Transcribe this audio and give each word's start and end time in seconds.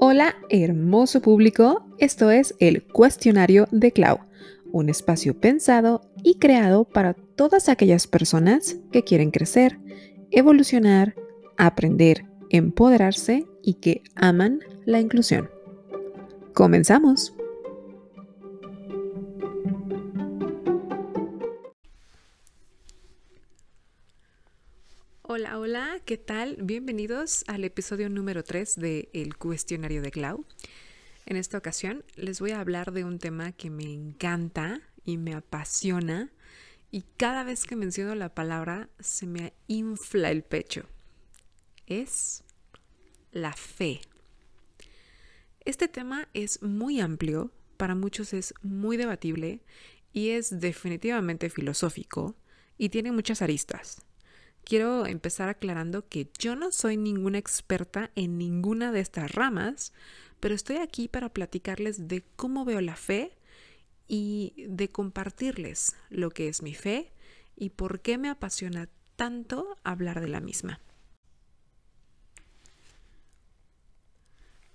Hola, 0.00 0.36
hermoso 0.48 1.20
público. 1.20 1.84
Esto 1.98 2.30
es 2.30 2.54
el 2.60 2.84
Cuestionario 2.84 3.66
de 3.72 3.90
Clau, 3.90 4.20
un 4.70 4.90
espacio 4.90 5.36
pensado 5.36 6.02
y 6.22 6.38
creado 6.38 6.84
para 6.84 7.14
todas 7.14 7.68
aquellas 7.68 8.06
personas 8.06 8.76
que 8.92 9.02
quieren 9.02 9.32
crecer, 9.32 9.80
evolucionar, 10.30 11.16
aprender, 11.56 12.26
empoderarse 12.48 13.46
y 13.60 13.74
que 13.74 14.02
aman 14.14 14.60
la 14.84 15.00
inclusión. 15.00 15.50
Comenzamos. 16.54 17.34
Hola, 25.38 25.56
hola, 25.60 26.00
¿qué 26.04 26.18
tal? 26.18 26.56
Bienvenidos 26.60 27.44
al 27.46 27.62
episodio 27.62 28.08
número 28.08 28.42
3 28.42 28.74
de 28.74 29.08
El 29.12 29.36
cuestionario 29.36 30.02
de 30.02 30.10
Clau. 30.10 30.44
En 31.26 31.36
esta 31.36 31.56
ocasión 31.56 32.04
les 32.16 32.40
voy 32.40 32.50
a 32.50 32.58
hablar 32.58 32.90
de 32.90 33.04
un 33.04 33.20
tema 33.20 33.52
que 33.52 33.70
me 33.70 33.84
encanta 33.84 34.80
y 35.04 35.16
me 35.16 35.34
apasiona 35.34 36.32
y 36.90 37.04
cada 37.16 37.44
vez 37.44 37.66
que 37.66 37.76
menciono 37.76 38.16
la 38.16 38.34
palabra 38.34 38.88
se 38.98 39.28
me 39.28 39.52
infla 39.68 40.32
el 40.32 40.42
pecho. 40.42 40.86
Es 41.86 42.42
la 43.30 43.52
fe. 43.52 44.00
Este 45.64 45.86
tema 45.86 46.28
es 46.34 46.62
muy 46.62 46.98
amplio, 46.98 47.52
para 47.76 47.94
muchos 47.94 48.32
es 48.32 48.54
muy 48.62 48.96
debatible 48.96 49.60
y 50.12 50.30
es 50.30 50.58
definitivamente 50.58 51.48
filosófico 51.48 52.34
y 52.76 52.88
tiene 52.88 53.12
muchas 53.12 53.40
aristas 53.40 54.02
quiero 54.68 55.06
empezar 55.06 55.48
aclarando 55.48 56.06
que 56.08 56.28
yo 56.38 56.54
no 56.54 56.70
soy 56.70 56.98
ninguna 56.98 57.38
experta 57.38 58.10
en 58.14 58.36
ninguna 58.36 58.92
de 58.92 59.00
estas 59.00 59.32
ramas, 59.32 59.94
pero 60.40 60.54
estoy 60.54 60.76
aquí 60.76 61.08
para 61.08 61.30
platicarles 61.30 62.06
de 62.06 62.22
cómo 62.36 62.66
veo 62.66 62.82
la 62.82 62.94
fe 62.94 63.32
y 64.08 64.66
de 64.68 64.90
compartirles 64.90 65.96
lo 66.10 66.30
que 66.30 66.48
es 66.48 66.62
mi 66.62 66.74
fe 66.74 67.12
y 67.56 67.70
por 67.70 68.00
qué 68.00 68.18
me 68.18 68.28
apasiona 68.28 68.90
tanto 69.16 69.78
hablar 69.84 70.20
de 70.20 70.28
la 70.28 70.40
misma. 70.40 70.80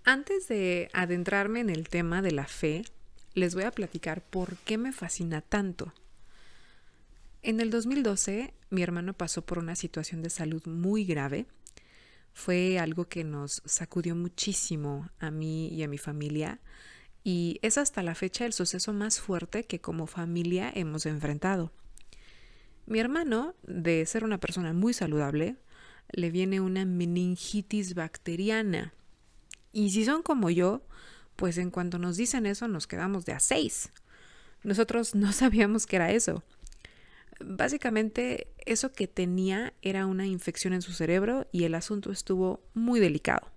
Antes 0.03 0.47
de 0.47 0.89
adentrarme 0.91 1.59
en 1.59 1.69
el 1.69 1.87
tema 1.87 2.21
de 2.23 2.31
la 2.31 2.47
fe, 2.47 2.83
les 3.35 3.53
voy 3.53 3.63
a 3.63 3.71
platicar 3.71 4.21
por 4.21 4.57
qué 4.57 4.77
me 4.77 4.91
fascina 4.91 5.41
tanto. 5.41 5.93
En 7.45 7.59
el 7.59 7.69
2012, 7.71 8.53
mi 8.69 8.83
hermano 8.83 9.13
pasó 9.13 9.45
por 9.45 9.59
una 9.59 9.75
situación 9.75 10.21
de 10.21 10.29
salud 10.29 10.65
muy 10.65 11.03
grave. 11.03 11.45
Fue 12.31 12.79
algo 12.79 13.09
que 13.09 13.25
nos 13.25 13.61
sacudió 13.65 14.15
muchísimo 14.15 15.09
a 15.19 15.29
mí 15.29 15.67
y 15.67 15.83
a 15.83 15.89
mi 15.89 15.97
familia 15.97 16.61
y 17.21 17.59
es 17.61 17.77
hasta 17.77 18.01
la 18.01 18.15
fecha 18.15 18.45
el 18.45 18.53
suceso 18.53 18.93
más 18.93 19.19
fuerte 19.19 19.65
que 19.65 19.81
como 19.81 20.07
familia 20.07 20.71
hemos 20.73 21.05
enfrentado. 21.05 21.73
Mi 22.85 22.99
hermano, 22.99 23.55
de 23.63 24.05
ser 24.05 24.23
una 24.23 24.39
persona 24.39 24.71
muy 24.71 24.93
saludable, 24.93 25.57
le 26.13 26.31
viene 26.31 26.61
una 26.61 26.85
meningitis 26.85 27.93
bacteriana. 27.93 28.93
Y 29.73 29.89
si 29.89 30.05
son 30.05 30.23
como 30.23 30.49
yo, 30.49 30.81
pues 31.35 31.57
en 31.57 31.71
cuanto 31.71 31.99
nos 31.99 32.15
dicen 32.15 32.45
eso 32.45 32.69
nos 32.69 32.87
quedamos 32.87 33.25
de 33.25 33.33
a 33.33 33.41
seis. 33.41 33.91
Nosotros 34.63 35.13
no 35.15 35.33
sabíamos 35.33 35.85
que 35.85 35.97
era 35.97 36.09
eso. 36.13 36.41
Básicamente 37.39 38.47
eso 38.65 38.91
que 38.91 39.07
tenía 39.07 39.73
era 39.81 40.05
una 40.05 40.27
infección 40.27 40.73
en 40.73 40.81
su 40.81 40.93
cerebro 40.93 41.47
y 41.51 41.63
el 41.63 41.75
asunto 41.75 42.11
estuvo 42.11 42.61
muy 42.73 42.99
delicado. 42.99 43.51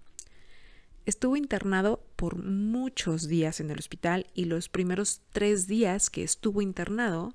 Estuvo 1.05 1.36
internado 1.36 2.04
por 2.16 2.42
muchos 2.42 3.28
días 3.28 3.60
en 3.60 3.70
el 3.70 3.78
hospital 3.78 4.26
y 4.34 4.47
los 4.47 4.69
primeros 4.69 5.20
tres 5.32 5.69
días 5.69 6.10
que 6.10 6.25
estuvo 6.25 6.62
internado 6.62 7.32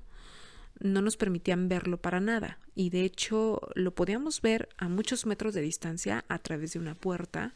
no 0.79 1.02
nos 1.02 1.16
permitían 1.16 1.69
verlo 1.69 2.02
para 2.02 2.19
nada 2.19 2.59
y 2.75 2.90
de 2.90 3.03
hecho 3.03 3.62
lo 3.75 3.94
podíamos 3.94 4.41
ver 4.41 4.68
a 4.78 4.90
muchos 4.90 5.25
metros 5.25 5.53
de 5.53 5.62
distancia 5.62 6.25
a 6.28 6.40
través 6.40 6.73
de 6.73 6.79
una 6.79 6.96
puerta 6.96 7.53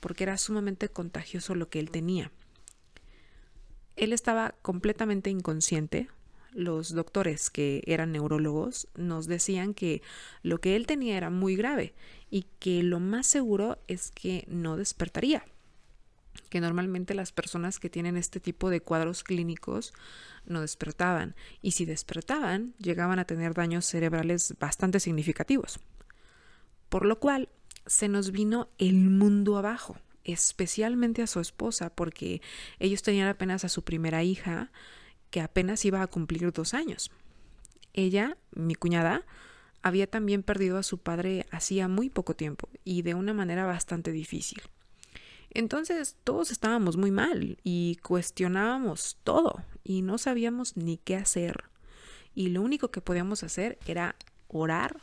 porque 0.00 0.24
era 0.24 0.38
sumamente 0.38 0.88
contagioso 0.88 1.54
lo 1.54 1.68
que 1.68 1.78
él 1.78 1.90
tenía. 1.90 2.32
Él 3.96 4.12
estaba 4.12 4.54
completamente 4.62 5.30
inconsciente, 5.30 6.08
los 6.54 6.94
doctores 6.94 7.50
que 7.50 7.82
eran 7.86 8.12
neurólogos 8.12 8.88
nos 8.94 9.26
decían 9.26 9.74
que 9.74 10.02
lo 10.42 10.60
que 10.60 10.76
él 10.76 10.86
tenía 10.86 11.16
era 11.16 11.30
muy 11.30 11.56
grave 11.56 11.94
y 12.30 12.46
que 12.58 12.82
lo 12.82 13.00
más 13.00 13.26
seguro 13.26 13.78
es 13.88 14.10
que 14.10 14.44
no 14.48 14.76
despertaría 14.76 15.44
que 16.48 16.60
normalmente 16.60 17.14
las 17.14 17.32
personas 17.32 17.78
que 17.78 17.90
tienen 17.90 18.16
este 18.16 18.40
tipo 18.40 18.70
de 18.70 18.80
cuadros 18.80 19.24
clínicos 19.24 19.92
no 20.46 20.60
despertaban 20.60 21.34
y 21.62 21.72
si 21.72 21.84
despertaban 21.84 22.74
llegaban 22.78 23.18
a 23.18 23.24
tener 23.24 23.54
daños 23.54 23.86
cerebrales 23.86 24.54
bastante 24.58 25.00
significativos. 25.00 25.80
Por 26.88 27.06
lo 27.06 27.18
cual 27.18 27.48
se 27.86 28.08
nos 28.08 28.30
vino 28.30 28.68
el 28.78 28.96
mundo 29.10 29.58
abajo, 29.58 29.96
especialmente 30.24 31.22
a 31.22 31.26
su 31.26 31.40
esposa 31.40 31.90
porque 31.90 32.40
ellos 32.78 33.02
tenían 33.02 33.28
apenas 33.28 33.64
a 33.64 33.68
su 33.68 33.82
primera 33.82 34.22
hija 34.22 34.70
que 35.34 35.40
apenas 35.40 35.84
iba 35.84 36.00
a 36.00 36.06
cumplir 36.06 36.52
dos 36.52 36.74
años. 36.74 37.10
Ella, 37.92 38.36
mi 38.54 38.76
cuñada, 38.76 39.24
había 39.82 40.06
también 40.06 40.44
perdido 40.44 40.78
a 40.78 40.84
su 40.84 40.98
padre 40.98 41.44
hacía 41.50 41.88
muy 41.88 42.08
poco 42.08 42.36
tiempo 42.36 42.68
y 42.84 43.02
de 43.02 43.14
una 43.14 43.34
manera 43.34 43.66
bastante 43.66 44.12
difícil. 44.12 44.62
Entonces 45.50 46.14
todos 46.22 46.52
estábamos 46.52 46.96
muy 46.96 47.10
mal 47.10 47.58
y 47.64 47.96
cuestionábamos 47.96 49.16
todo 49.24 49.64
y 49.82 50.02
no 50.02 50.18
sabíamos 50.18 50.76
ni 50.76 50.98
qué 50.98 51.16
hacer. 51.16 51.64
Y 52.36 52.50
lo 52.50 52.62
único 52.62 52.92
que 52.92 53.00
podíamos 53.00 53.42
hacer 53.42 53.76
era 53.88 54.14
orar, 54.46 54.98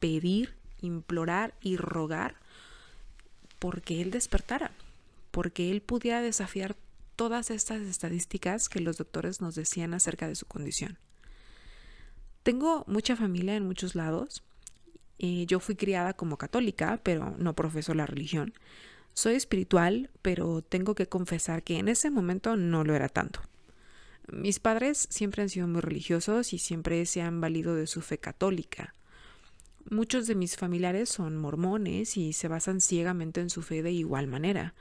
pedir, 0.00 0.52
implorar 0.82 1.54
y 1.60 1.76
rogar 1.76 2.34
porque 3.60 4.02
él 4.02 4.10
despertara, 4.10 4.72
porque 5.30 5.70
él 5.70 5.80
pudiera 5.80 6.20
desafiar 6.22 6.74
todas 7.20 7.50
estas 7.50 7.82
estadísticas 7.82 8.70
que 8.70 8.80
los 8.80 8.96
doctores 8.96 9.42
nos 9.42 9.54
decían 9.54 9.92
acerca 9.92 10.26
de 10.26 10.34
su 10.34 10.46
condición. 10.46 10.98
Tengo 12.42 12.82
mucha 12.86 13.14
familia 13.14 13.56
en 13.56 13.66
muchos 13.66 13.94
lados. 13.94 14.42
Eh, 15.18 15.44
yo 15.46 15.60
fui 15.60 15.76
criada 15.76 16.14
como 16.14 16.38
católica, 16.38 16.98
pero 17.02 17.36
no 17.36 17.54
profeso 17.54 17.92
la 17.92 18.06
religión. 18.06 18.54
Soy 19.12 19.34
espiritual, 19.34 20.08
pero 20.22 20.62
tengo 20.62 20.94
que 20.94 21.10
confesar 21.10 21.62
que 21.62 21.76
en 21.76 21.88
ese 21.88 22.08
momento 22.10 22.56
no 22.56 22.84
lo 22.84 22.94
era 22.94 23.10
tanto. 23.10 23.42
Mis 24.32 24.58
padres 24.58 25.06
siempre 25.10 25.42
han 25.42 25.50
sido 25.50 25.68
muy 25.68 25.82
religiosos 25.82 26.54
y 26.54 26.58
siempre 26.58 27.04
se 27.04 27.20
han 27.20 27.38
valido 27.38 27.74
de 27.74 27.86
su 27.86 28.00
fe 28.00 28.16
católica. 28.16 28.94
Muchos 29.90 30.26
de 30.26 30.36
mis 30.36 30.56
familiares 30.56 31.10
son 31.10 31.36
mormones 31.36 32.16
y 32.16 32.32
se 32.32 32.48
basan 32.48 32.80
ciegamente 32.80 33.42
en 33.42 33.50
su 33.50 33.60
fe 33.60 33.82
de 33.82 33.92
igual 33.92 34.26
manera. 34.26 34.74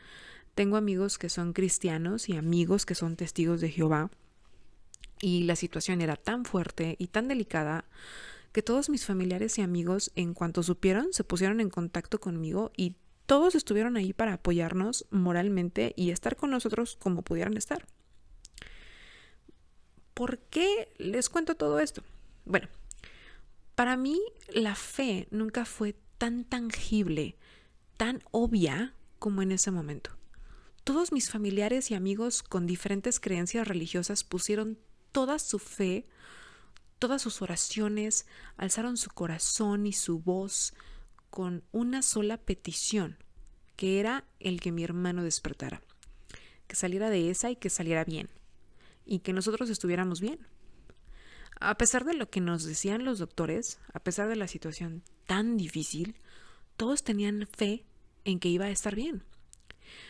Tengo 0.60 0.76
amigos 0.76 1.18
que 1.18 1.30
son 1.30 1.54
cristianos 1.54 2.28
y 2.28 2.36
amigos 2.36 2.86
que 2.86 2.94
son 2.94 3.16
testigos 3.16 3.62
de 3.62 3.72
Jehová. 3.72 4.12
Y 5.22 5.44
la 5.44 5.56
situación 5.56 6.02
era 6.02 6.18
tan 6.18 6.44
fuerte 6.44 6.98
y 7.00 7.08
tan 7.08 7.30
delicada 7.30 7.86
que 8.52 8.62
todos 8.62 8.90
mis 8.90 9.06
familiares 9.06 9.58
y 9.58 9.62
amigos, 9.62 10.12
en 10.18 10.34
cuanto 10.34 10.62
supieron, 10.62 11.14
se 11.14 11.24
pusieron 11.24 11.62
en 11.62 11.70
contacto 11.70 12.20
conmigo 12.20 12.74
y 12.76 12.98
todos 13.26 13.56
estuvieron 13.56 13.96
ahí 13.96 14.12
para 14.12 14.34
apoyarnos 14.34 15.06
moralmente 15.12 15.94
y 15.96 16.12
estar 16.12 16.36
con 16.36 16.50
nosotros 16.50 16.98
como 16.98 17.22
pudieran 17.22 17.56
estar. 17.56 17.88
¿Por 20.14 20.40
qué 20.40 20.92
les 20.98 21.30
cuento 21.30 21.56
todo 21.56 21.80
esto? 21.80 22.04
Bueno, 22.44 22.68
para 23.76 23.96
mí 23.96 24.20
la 24.54 24.76
fe 24.76 25.30
nunca 25.32 25.64
fue 25.64 25.96
tan 26.18 26.44
tangible, 26.44 27.38
tan 27.96 28.22
obvia 28.32 28.94
como 29.20 29.42
en 29.42 29.54
ese 29.54 29.72
momento. 29.72 30.19
Todos 30.90 31.12
mis 31.12 31.30
familiares 31.30 31.92
y 31.92 31.94
amigos 31.94 32.42
con 32.42 32.66
diferentes 32.66 33.20
creencias 33.20 33.68
religiosas 33.68 34.24
pusieron 34.24 34.80
toda 35.12 35.38
su 35.38 35.60
fe, 35.60 36.08
todas 36.98 37.22
sus 37.22 37.44
oraciones, 37.44 38.26
alzaron 38.58 38.98
su 38.98 39.12
corazón 39.12 39.86
y 39.86 39.94
su 39.94 40.18
voz 40.18 40.74
con 41.30 41.64
una 41.72 42.02
sola 42.02 42.38
petición, 42.38 43.20
que 43.76 44.00
era 44.00 44.26
el 44.40 44.62
que 44.62 44.72
mi 44.72 44.84
hermano 44.84 45.24
despertara, 45.24 45.84
que 46.66 46.76
saliera 46.76 47.12
de 47.12 47.30
esa 47.30 47.52
y 47.52 47.56
que 47.56 47.70
saliera 47.70 48.04
bien, 48.04 48.28
y 49.06 49.20
que 49.20 49.32
nosotros 49.32 49.70
estuviéramos 49.70 50.22
bien. 50.22 50.40
A 51.60 51.78
pesar 51.78 52.04
de 52.04 52.16
lo 52.16 52.32
que 52.32 52.42
nos 52.42 52.64
decían 52.64 53.06
los 53.06 53.20
doctores, 53.20 53.78
a 53.94 54.00
pesar 54.00 54.28
de 54.28 54.38
la 54.38 54.48
situación 54.48 55.04
tan 55.28 55.56
difícil, 55.56 56.16
todos 56.78 57.04
tenían 57.04 57.48
fe 57.56 57.86
en 58.24 58.40
que 58.40 58.50
iba 58.50 58.66
a 58.66 58.72
estar 58.72 58.96
bien. 58.96 59.24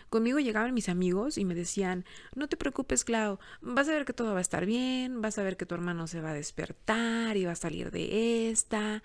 Conmigo 0.09 0.39
llegaban 0.39 0.73
mis 0.73 0.89
amigos 0.89 1.37
y 1.37 1.45
me 1.45 1.55
decían, 1.55 2.05
no 2.35 2.47
te 2.47 2.57
preocupes, 2.57 3.03
Clau, 3.03 3.39
vas 3.61 3.87
a 3.89 3.91
ver 3.91 4.05
que 4.05 4.13
todo 4.13 4.33
va 4.33 4.39
a 4.39 4.41
estar 4.41 4.65
bien, 4.65 5.21
vas 5.21 5.37
a 5.37 5.43
ver 5.43 5.57
que 5.57 5.65
tu 5.65 5.75
hermano 5.75 6.07
se 6.07 6.21
va 6.21 6.31
a 6.31 6.33
despertar 6.33 7.37
y 7.37 7.45
va 7.45 7.51
a 7.51 7.55
salir 7.55 7.91
de 7.91 8.49
esta. 8.49 9.03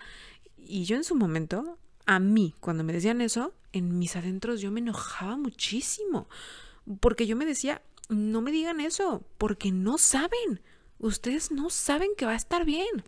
Y 0.57 0.85
yo 0.85 0.95
en 0.95 1.03
su 1.03 1.15
momento, 1.15 1.77
a 2.05 2.19
mí, 2.19 2.55
cuando 2.59 2.83
me 2.83 2.93
decían 2.93 3.21
eso, 3.21 3.53
en 3.71 3.97
mis 3.97 4.15
adentros 4.15 4.61
yo 4.61 4.71
me 4.71 4.79
enojaba 4.79 5.37
muchísimo, 5.37 6.27
porque 6.99 7.27
yo 7.27 7.35
me 7.35 7.45
decía, 7.45 7.81
no 8.09 8.41
me 8.41 8.51
digan 8.51 8.79
eso, 8.81 9.23
porque 9.37 9.71
no 9.71 9.97
saben, 9.97 10.61
ustedes 10.99 11.51
no 11.51 11.69
saben 11.69 12.11
que 12.17 12.25
va 12.25 12.31
a 12.33 12.37
estar 12.37 12.65
bien. 12.65 13.03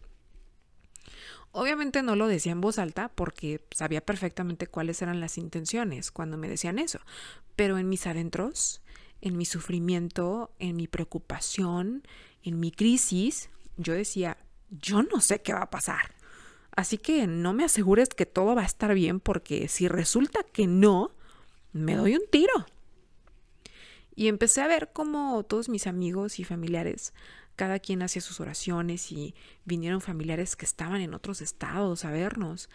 Obviamente 1.57 2.03
no 2.03 2.15
lo 2.15 2.27
decía 2.27 2.51
en 2.51 2.61
voz 2.61 2.77
alta 2.77 3.09
porque 3.09 3.65
sabía 3.71 4.05
perfectamente 4.05 4.67
cuáles 4.67 5.01
eran 5.01 5.19
las 5.19 5.39
intenciones 5.39 6.11
cuando 6.11 6.37
me 6.37 6.47
decían 6.47 6.77
eso, 6.77 6.99
pero 7.55 7.79
en 7.79 7.89
mis 7.89 8.05
adentros, 8.05 8.83
en 9.21 9.37
mi 9.37 9.45
sufrimiento, 9.45 10.51
en 10.59 10.75
mi 10.75 10.85
preocupación, 10.85 12.03
en 12.43 12.59
mi 12.59 12.69
crisis, 12.69 13.49
yo 13.75 13.93
decía, 13.93 14.37
yo 14.69 15.01
no 15.01 15.19
sé 15.19 15.41
qué 15.41 15.51
va 15.51 15.63
a 15.63 15.71
pasar. 15.71 16.13
Así 16.75 16.99
que 16.99 17.25
no 17.25 17.53
me 17.53 17.63
asegures 17.63 18.09
que 18.09 18.27
todo 18.27 18.53
va 18.53 18.61
a 18.61 18.67
estar 18.67 18.93
bien 18.93 19.19
porque 19.19 19.67
si 19.67 19.87
resulta 19.87 20.43
que 20.43 20.67
no, 20.67 21.09
me 21.73 21.95
doy 21.95 22.17
un 22.17 22.29
tiro. 22.29 22.67
Y 24.13 24.27
empecé 24.27 24.61
a 24.61 24.67
ver 24.67 24.91
cómo 24.93 25.41
todos 25.41 25.69
mis 25.69 25.87
amigos 25.87 26.37
y 26.37 26.43
familiares, 26.43 27.15
cada 27.57 27.79
quien 27.79 28.03
hacía 28.03 28.21
sus 28.21 28.39
oraciones 28.39 29.11
y 29.11 29.35
vinieron 29.65 29.99
familiares 29.99 30.55
que 30.55 30.65
estaban 30.65 31.01
en 31.01 31.13
otros 31.13 31.41
estados 31.41 32.05
a 32.05 32.11
vernos, 32.11 32.69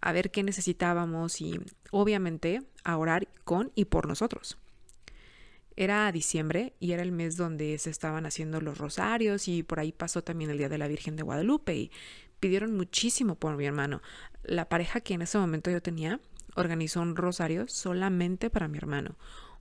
a 0.00 0.12
ver 0.12 0.30
qué 0.30 0.44
necesitábamos 0.44 1.40
y 1.40 1.58
obviamente 1.90 2.62
a 2.84 2.98
orar 2.98 3.26
con 3.44 3.72
y 3.74 3.86
por 3.86 4.06
nosotros. 4.06 4.58
Era 5.74 6.12
diciembre 6.12 6.74
y 6.78 6.92
era 6.92 7.02
el 7.02 7.12
mes 7.12 7.36
donde 7.36 7.76
se 7.78 7.90
estaban 7.90 8.26
haciendo 8.26 8.60
los 8.60 8.78
rosarios 8.78 9.48
y 9.48 9.62
por 9.62 9.80
ahí 9.80 9.90
pasó 9.90 10.22
también 10.22 10.50
el 10.50 10.58
Día 10.58 10.68
de 10.68 10.78
la 10.78 10.88
Virgen 10.88 11.16
de 11.16 11.22
Guadalupe 11.22 11.74
y 11.74 11.90
pidieron 12.38 12.76
muchísimo 12.76 13.36
por 13.36 13.56
mi 13.56 13.64
hermano. 13.64 14.02
La 14.42 14.68
pareja 14.68 15.00
que 15.00 15.14
en 15.14 15.22
ese 15.22 15.38
momento 15.38 15.70
yo 15.70 15.82
tenía 15.82 16.20
organizó 16.56 17.00
un 17.00 17.16
rosario 17.16 17.68
solamente 17.68 18.50
para 18.50 18.68
mi 18.68 18.78
hermano. 18.78 19.16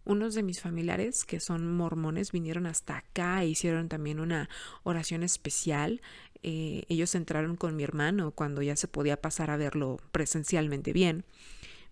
Unos 0.06 0.36
de 0.36 0.44
mis 0.44 0.62
familiares 0.62 1.25
que 1.25 1.40
son 1.40 1.75
mormones 1.75 2.31
vinieron 2.31 2.68
hasta 2.68 2.98
acá 2.98 3.44
e 3.44 3.48
hicieron 3.48 3.90
también 3.90 4.19
una 4.19 4.50
oración 4.84 5.24
especial. 5.24 6.02
Eh, 6.44 6.84
ellos 6.90 7.16
entraron 7.16 7.56
con 7.56 7.75
mi 7.75 7.84
hermano 7.84 8.31
cuando 8.31 8.62
ya 8.62 8.75
se 8.75 8.88
podía 8.88 9.19
pasar 9.19 9.50
a 9.50 9.57
verlo 9.57 10.00
presencialmente 10.12 10.94
bien 10.94 11.25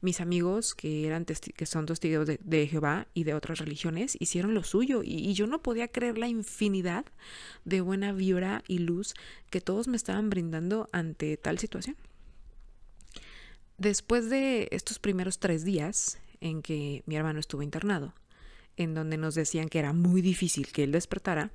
mis 0.03 0.19
amigos 0.19 0.75
que 0.75 1.07
eran 1.07 1.25
que 1.25 1.65
son 1.65 1.85
testigos 1.85 2.27
de, 2.27 2.67
Jehová 2.67 3.07
y 3.13 3.23
de 3.23 3.33
otras 3.33 3.59
religiones 3.59 4.17
hicieron 4.19 4.53
lo 4.53 4.63
suyo 4.63 5.01
y, 5.01 5.15
y, 5.15 5.33
yo 5.33 5.47
no 5.47 5.63
podía 5.63 5.87
creer 5.87 6.17
la 6.17 6.27
infinidad 6.27 7.05
de 7.63 7.79
buena 7.79 8.11
vibra 8.11 8.63
y 8.67 8.79
luz 8.79 9.13
que 9.49 9.61
todos 9.61 9.87
me 9.87 9.95
estaban 9.95 10.29
brindando 10.29 10.89
ante 10.91 11.37
tal 11.37 11.57
situación. 11.57 11.95
Después 13.77 14.29
de 14.29 14.67
estos 14.71 14.99
primeros 14.99 15.39
tres 15.39 15.63
días 15.63 16.19
en 16.43 16.61
que 16.61 17.03
mi 17.05 17.15
hermano 17.15 17.39
estuvo 17.39 17.63
internado, 17.63 18.13
en 18.77 18.93
donde 18.93 19.17
nos 19.17 19.35
decían 19.35 19.69
que 19.69 19.79
era 19.79 19.93
muy 19.93 20.21
difícil 20.21 20.71
que 20.71 20.83
él 20.83 20.91
despertara, 20.91 21.51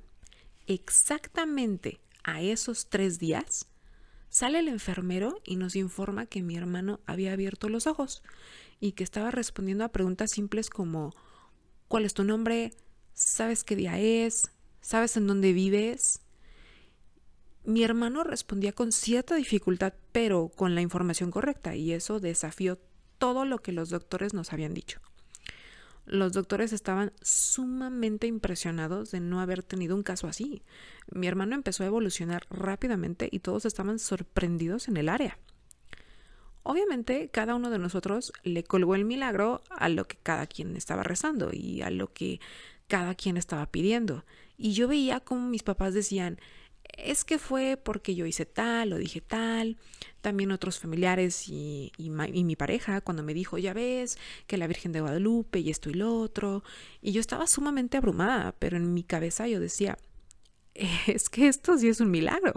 exactamente 0.67 1.99
a 2.23 2.41
esos 2.41 2.89
tres 2.89 3.19
días 3.19 3.69
Sale 4.29 4.59
el 4.59 4.67
enfermero 4.67 5.41
y 5.43 5.55
nos 5.55 5.75
informa 5.75 6.27
que 6.27 6.43
mi 6.43 6.55
hermano 6.55 6.99
había 7.07 7.33
abierto 7.33 7.67
los 7.67 7.87
ojos 7.87 8.21
y 8.79 8.91
que 8.91 9.03
estaba 9.03 9.31
respondiendo 9.31 9.83
a 9.83 9.91
preguntas 9.91 10.31
simples 10.31 10.69
como 10.69 11.15
¿cuál 11.87 12.05
es 12.05 12.13
tu 12.13 12.23
nombre? 12.23 12.71
¿Sabes 13.13 13.63
qué 13.63 13.75
día 13.75 13.99
es? 13.99 14.51
¿Sabes 14.81 15.17
en 15.17 15.25
dónde 15.25 15.51
vives? 15.51 16.21
Mi 17.65 17.83
hermano 17.83 18.23
respondía 18.23 18.71
con 18.71 18.91
cierta 18.91 19.35
dificultad, 19.35 19.93
pero 20.11 20.49
con 20.49 20.75
la 20.75 20.81
información 20.81 21.31
correcta, 21.31 21.75
y 21.75 21.91
eso 21.91 22.19
desafió 22.19 22.79
todo 23.19 23.45
lo 23.45 23.59
que 23.59 23.71
los 23.71 23.89
doctores 23.89 24.33
nos 24.33 24.51
habían 24.51 24.73
dicho. 24.73 24.99
Los 26.05 26.33
doctores 26.33 26.73
estaban 26.73 27.13
sumamente 27.21 28.25
impresionados 28.25 29.11
de 29.11 29.19
no 29.19 29.41
haber 29.41 29.61
tenido 29.61 29.95
un 29.95 30.01
caso 30.01 30.27
así. 30.27 30.63
Mi 31.11 31.27
hermano 31.27 31.53
empezó 31.53 31.83
a 31.83 31.87
evolucionar 31.87 32.47
rápidamente 32.49 33.29
y 33.31 33.39
todos 33.39 33.65
estaban 33.65 33.99
sorprendidos 33.99 34.87
en 34.87 34.97
el 34.97 35.07
área. 35.07 35.37
Obviamente, 36.63 37.29
cada 37.29 37.53
uno 37.53 37.69
de 37.69 37.77
nosotros 37.77 38.33
le 38.43 38.63
colgó 38.63 38.95
el 38.95 39.05
milagro 39.05 39.61
a 39.69 39.87
lo 39.87 40.07
que 40.07 40.17
cada 40.17 40.47
quien 40.47 40.75
estaba 40.75 41.03
rezando 41.03 41.51
y 41.53 41.83
a 41.83 41.91
lo 41.91 42.11
que 42.11 42.39
cada 42.87 43.13
quien 43.13 43.37
estaba 43.37 43.67
pidiendo. 43.67 44.25
Y 44.57 44.73
yo 44.73 44.87
veía 44.87 45.19
como 45.19 45.47
mis 45.47 45.63
papás 45.63 45.93
decían, 45.93 46.39
es 46.97 47.23
que 47.23 47.39
fue 47.39 47.77
porque 47.81 48.15
yo 48.15 48.25
hice 48.25 48.45
tal 48.45 48.93
o 48.93 48.97
dije 48.97 49.21
tal. 49.21 49.77
También 50.21 50.51
otros 50.51 50.79
familiares 50.79 51.47
y, 51.47 51.91
mi 51.97 52.55
pareja 52.55 53.01
cuando 53.01 53.23
me 53.23 53.33
dijo, 53.33 53.57
ya 53.57 53.73
ves, 53.73 54.17
que 54.47 54.57
la 54.57 54.67
Virgen 54.67 54.91
de 54.91 55.01
Guadalupe 55.01 55.59
y 55.59 55.69
esto 55.69 55.89
y 55.89 55.93
lo 55.93 56.19
otro. 56.19 56.63
Y 57.01 57.11
yo 57.11 57.21
estaba 57.21 57.47
sumamente 57.47 57.97
abrumada, 57.97 58.53
pero 58.59 58.77
en 58.77 58.93
mi 58.93 59.03
cabeza 59.03 59.47
yo 59.47 59.59
decía, 59.59 59.97
es 60.73 61.29
que 61.29 61.47
esto 61.47 61.77
sí 61.77 61.87
es 61.87 62.01
un 62.01 62.11
milagro. 62.11 62.53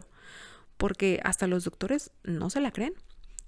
Porque 0.77 1.21
hasta 1.23 1.47
los 1.47 1.65
doctores 1.65 2.11
no 2.25 2.51
se 2.51 2.61
la 2.61 2.73
creen. 2.73 2.95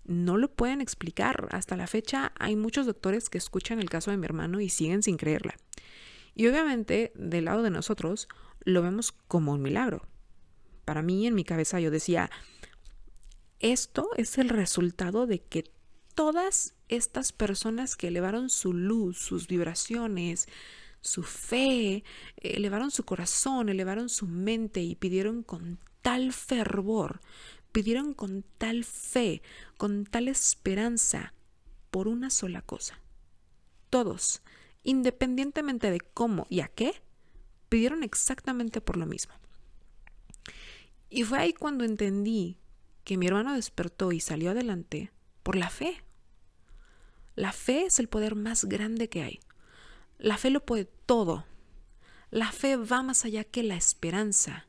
No 0.05 0.37
lo 0.37 0.53
pueden 0.53 0.81
explicar. 0.81 1.49
Hasta 1.51 1.77
la 1.77 1.87
fecha 1.87 2.33
hay 2.39 2.55
muchos 2.57 2.87
doctores 2.87 3.31
que 3.31 3.39
escuchan 3.39 3.81
el 3.81 3.91
caso 3.91 4.11
de 4.11 4.19
mi 4.19 4.27
hermano 4.27 4.61
y 4.61 4.69
siguen 4.69 5.03
sin 5.03 5.17
creerla. 5.17 5.57
Y 6.37 6.47
obviamente, 6.47 7.13
del 7.17 7.47
lado 7.47 7.63
de 7.63 7.71
nosotros, 7.71 8.29
lo 8.61 8.83
vemos 8.83 9.13
como 9.13 9.53
un 9.53 9.63
milagro 9.63 10.07
para 10.85 11.03
mí 11.03 11.27
en 11.27 11.35
mi 11.35 11.45
cabeza 11.45 11.81
yo 11.81 11.91
decía, 11.91 12.31
esto 13.61 14.09
es 14.17 14.39
el 14.39 14.49
resultado 14.49 15.27
de 15.27 15.41
que 15.41 15.65
todas 16.15 16.75
estas 16.89 17.33
personas 17.33 17.97
que 17.97 18.09
elevaron 18.09 18.51
su 18.51 18.73
luz, 18.73 19.19
sus 19.19 19.49
vibraciones, 19.49 20.49
su 21.01 21.23
fe, 21.23 22.05
elevaron 22.37 22.91
su 22.91 23.05
corazón, 23.05 23.69
elevaron 23.69 24.09
su 24.09 24.27
mente 24.27 24.81
y 24.81 24.95
pidieron 24.95 25.43
con 25.43 25.79
tal 26.03 26.33
fervor, 26.33 27.21
pidieron 27.73 28.15
con 28.15 28.45
tal 28.59 28.85
fe, 28.85 29.43
con 29.77 30.05
tal 30.05 30.29
esperanza 30.29 31.35
por 31.91 32.09
una 32.09 32.31
sola 32.31 32.63
cosa. 32.63 33.01
Todos, 33.91 34.43
independientemente 34.83 35.91
de 35.91 36.01
cómo 36.01 36.47
y 36.49 36.61
a 36.61 36.69
qué, 36.69 37.03
pidieron 37.69 38.03
exactamente 38.03 38.81
por 38.81 38.97
lo 38.97 39.07
mismo. 39.07 39.35
Y 41.15 41.23
fue 41.23 41.39
ahí 41.39 41.53
cuando 41.53 41.85
entendí 41.85 42.59
que 43.05 43.17
mi 43.17 43.29
hermano 43.29 43.55
despertó 43.55 44.11
y 44.11 44.19
salió 44.19 44.51
adelante 44.51 45.13
por 45.45 45.55
la 45.55 45.71
fe. 45.71 46.03
La 47.37 47.53
fe 47.53 47.87
es 47.87 48.01
el 48.01 48.09
poder 48.09 48.35
más 48.35 48.65
grande 48.65 49.09
que 49.09 49.23
hay. 49.23 49.39
La 50.19 50.39
fe 50.39 50.51
lo 50.51 50.67
puede 50.67 50.87
todo. 51.07 51.47
La 52.33 52.51
fe 52.51 52.77
va 52.77 53.05
más 53.05 53.25
allá 53.25 53.45
que 53.45 53.63
la 53.63 53.77
esperanza, 53.77 54.67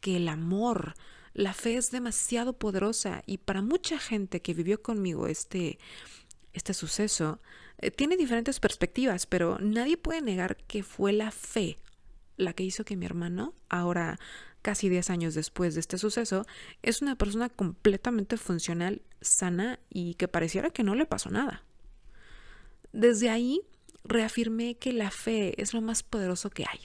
que 0.00 0.18
el 0.18 0.28
amor. 0.28 0.96
La 1.32 1.54
fe 1.54 1.78
es 1.78 1.90
demasiado 1.90 2.58
poderosa 2.58 3.22
y 3.24 3.38
para 3.38 3.62
mucha 3.62 3.98
gente 3.98 4.42
que 4.42 4.52
vivió 4.52 4.82
conmigo 4.82 5.28
este, 5.28 5.78
este 6.52 6.74
suceso, 6.74 7.40
eh, 7.78 7.90
tiene 7.90 8.18
diferentes 8.18 8.60
perspectivas, 8.60 9.24
pero 9.24 9.58
nadie 9.60 9.96
puede 9.96 10.20
negar 10.20 10.58
que 10.66 10.82
fue 10.82 11.14
la 11.14 11.30
fe 11.30 11.78
la 12.36 12.52
que 12.52 12.64
hizo 12.64 12.84
que 12.84 12.96
mi 12.96 13.06
hermano 13.06 13.54
ahora 13.68 14.18
casi 14.66 14.88
10 14.88 15.10
años 15.10 15.34
después 15.34 15.74
de 15.74 15.80
este 15.80 15.96
suceso, 15.96 16.44
es 16.82 17.00
una 17.00 17.14
persona 17.14 17.48
completamente 17.48 18.36
funcional, 18.36 19.00
sana 19.20 19.78
y 19.90 20.14
que 20.14 20.26
pareciera 20.26 20.70
que 20.70 20.82
no 20.82 20.96
le 20.96 21.06
pasó 21.06 21.30
nada. 21.30 21.64
Desde 22.92 23.30
ahí 23.30 23.60
reafirmé 24.02 24.76
que 24.76 24.92
la 24.92 25.12
fe 25.12 25.62
es 25.62 25.72
lo 25.72 25.82
más 25.82 26.02
poderoso 26.02 26.50
que 26.50 26.64
hay, 26.68 26.80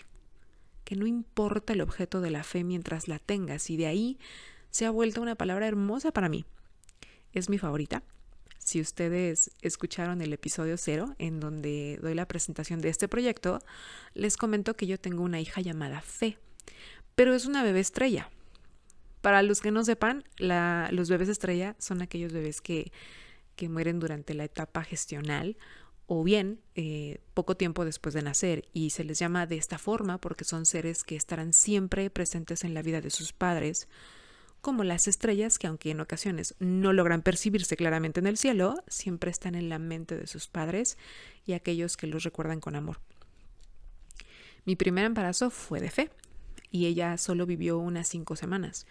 que 0.83 0.95
no 0.95 1.07
importa 1.07 1.73
el 1.73 1.81
objeto 1.81 2.21
de 2.21 2.29
la 2.29 2.43
fe 2.43 2.63
mientras 2.63 3.07
la 3.07 3.17
tengas 3.17 3.71
y 3.71 3.77
de 3.77 3.87
ahí 3.87 4.19
se 4.69 4.85
ha 4.85 4.91
vuelto 4.91 5.19
una 5.19 5.33
palabra 5.33 5.67
hermosa 5.67 6.11
para 6.11 6.29
mí. 6.29 6.45
Es 7.33 7.49
mi 7.49 7.57
favorita. 7.57 8.03
Si 8.59 8.79
ustedes 8.79 9.49
escucharon 9.63 10.21
el 10.21 10.33
episodio 10.33 10.77
cero, 10.77 11.15
en 11.17 11.39
donde 11.39 11.97
doy 11.99 12.13
la 12.13 12.27
presentación 12.27 12.79
de 12.79 12.89
este 12.89 13.07
proyecto, 13.07 13.57
les 14.13 14.37
comento 14.37 14.75
que 14.75 14.85
yo 14.85 14.99
tengo 14.99 15.23
una 15.23 15.41
hija 15.41 15.61
llamada 15.61 16.01
Fe 16.01 16.37
pero 17.15 17.33
es 17.33 17.45
una 17.45 17.63
bebé 17.63 17.79
estrella. 17.79 18.29
Para 19.21 19.43
los 19.43 19.61
que 19.61 19.71
no 19.71 19.83
sepan, 19.83 20.23
los 20.37 21.09
bebés 21.09 21.29
estrella 21.29 21.75
son 21.77 22.01
aquellos 22.01 22.33
bebés 22.33 22.59
que, 22.61 22.91
que 23.55 23.69
mueren 23.69 23.99
durante 23.99 24.33
la 24.33 24.45
etapa 24.45 24.83
gestional 24.83 25.57
o 26.13 26.23
bien 26.23 26.59
eh, 26.75 27.21
poco 27.33 27.55
tiempo 27.55 27.85
después 27.85 28.13
de 28.13 28.21
nacer 28.21 28.65
y 28.73 28.89
se 28.89 29.05
les 29.05 29.17
llama 29.17 29.45
de 29.45 29.55
esta 29.55 29.77
forma 29.77 30.17
porque 30.17 30.43
son 30.43 30.65
seres 30.65 31.05
que 31.05 31.15
estarán 31.15 31.53
siempre 31.53 32.09
presentes 32.09 32.65
en 32.65 32.73
la 32.73 32.81
vida 32.81 32.99
de 32.99 33.09
sus 33.09 33.31
padres, 33.31 33.87
como 34.59 34.83
las 34.83 35.07
estrellas 35.07 35.57
que 35.57 35.67
aunque 35.67 35.91
en 35.91 36.01
ocasiones 36.01 36.55
no 36.59 36.91
logran 36.91 37.21
percibirse 37.21 37.77
claramente 37.77 38.19
en 38.19 38.27
el 38.27 38.37
cielo, 38.37 38.83
siempre 38.87 39.31
están 39.31 39.55
en 39.55 39.69
la 39.69 39.79
mente 39.79 40.17
de 40.17 40.27
sus 40.27 40.49
padres 40.49 40.97
y 41.45 41.53
aquellos 41.53 41.95
que 41.95 42.07
los 42.07 42.23
recuerdan 42.23 42.59
con 42.59 42.75
amor. 42.75 42.99
Mi 44.65 44.75
primer 44.75 45.05
embarazo 45.05 45.49
fue 45.49 45.79
de 45.79 45.91
fe, 45.91 46.09
y 46.71 46.87
ella 46.87 47.17
solo 47.17 47.45
vivió 47.45 47.77
unas 47.77 48.07
cinco 48.07 48.35
semanas. 48.35 48.87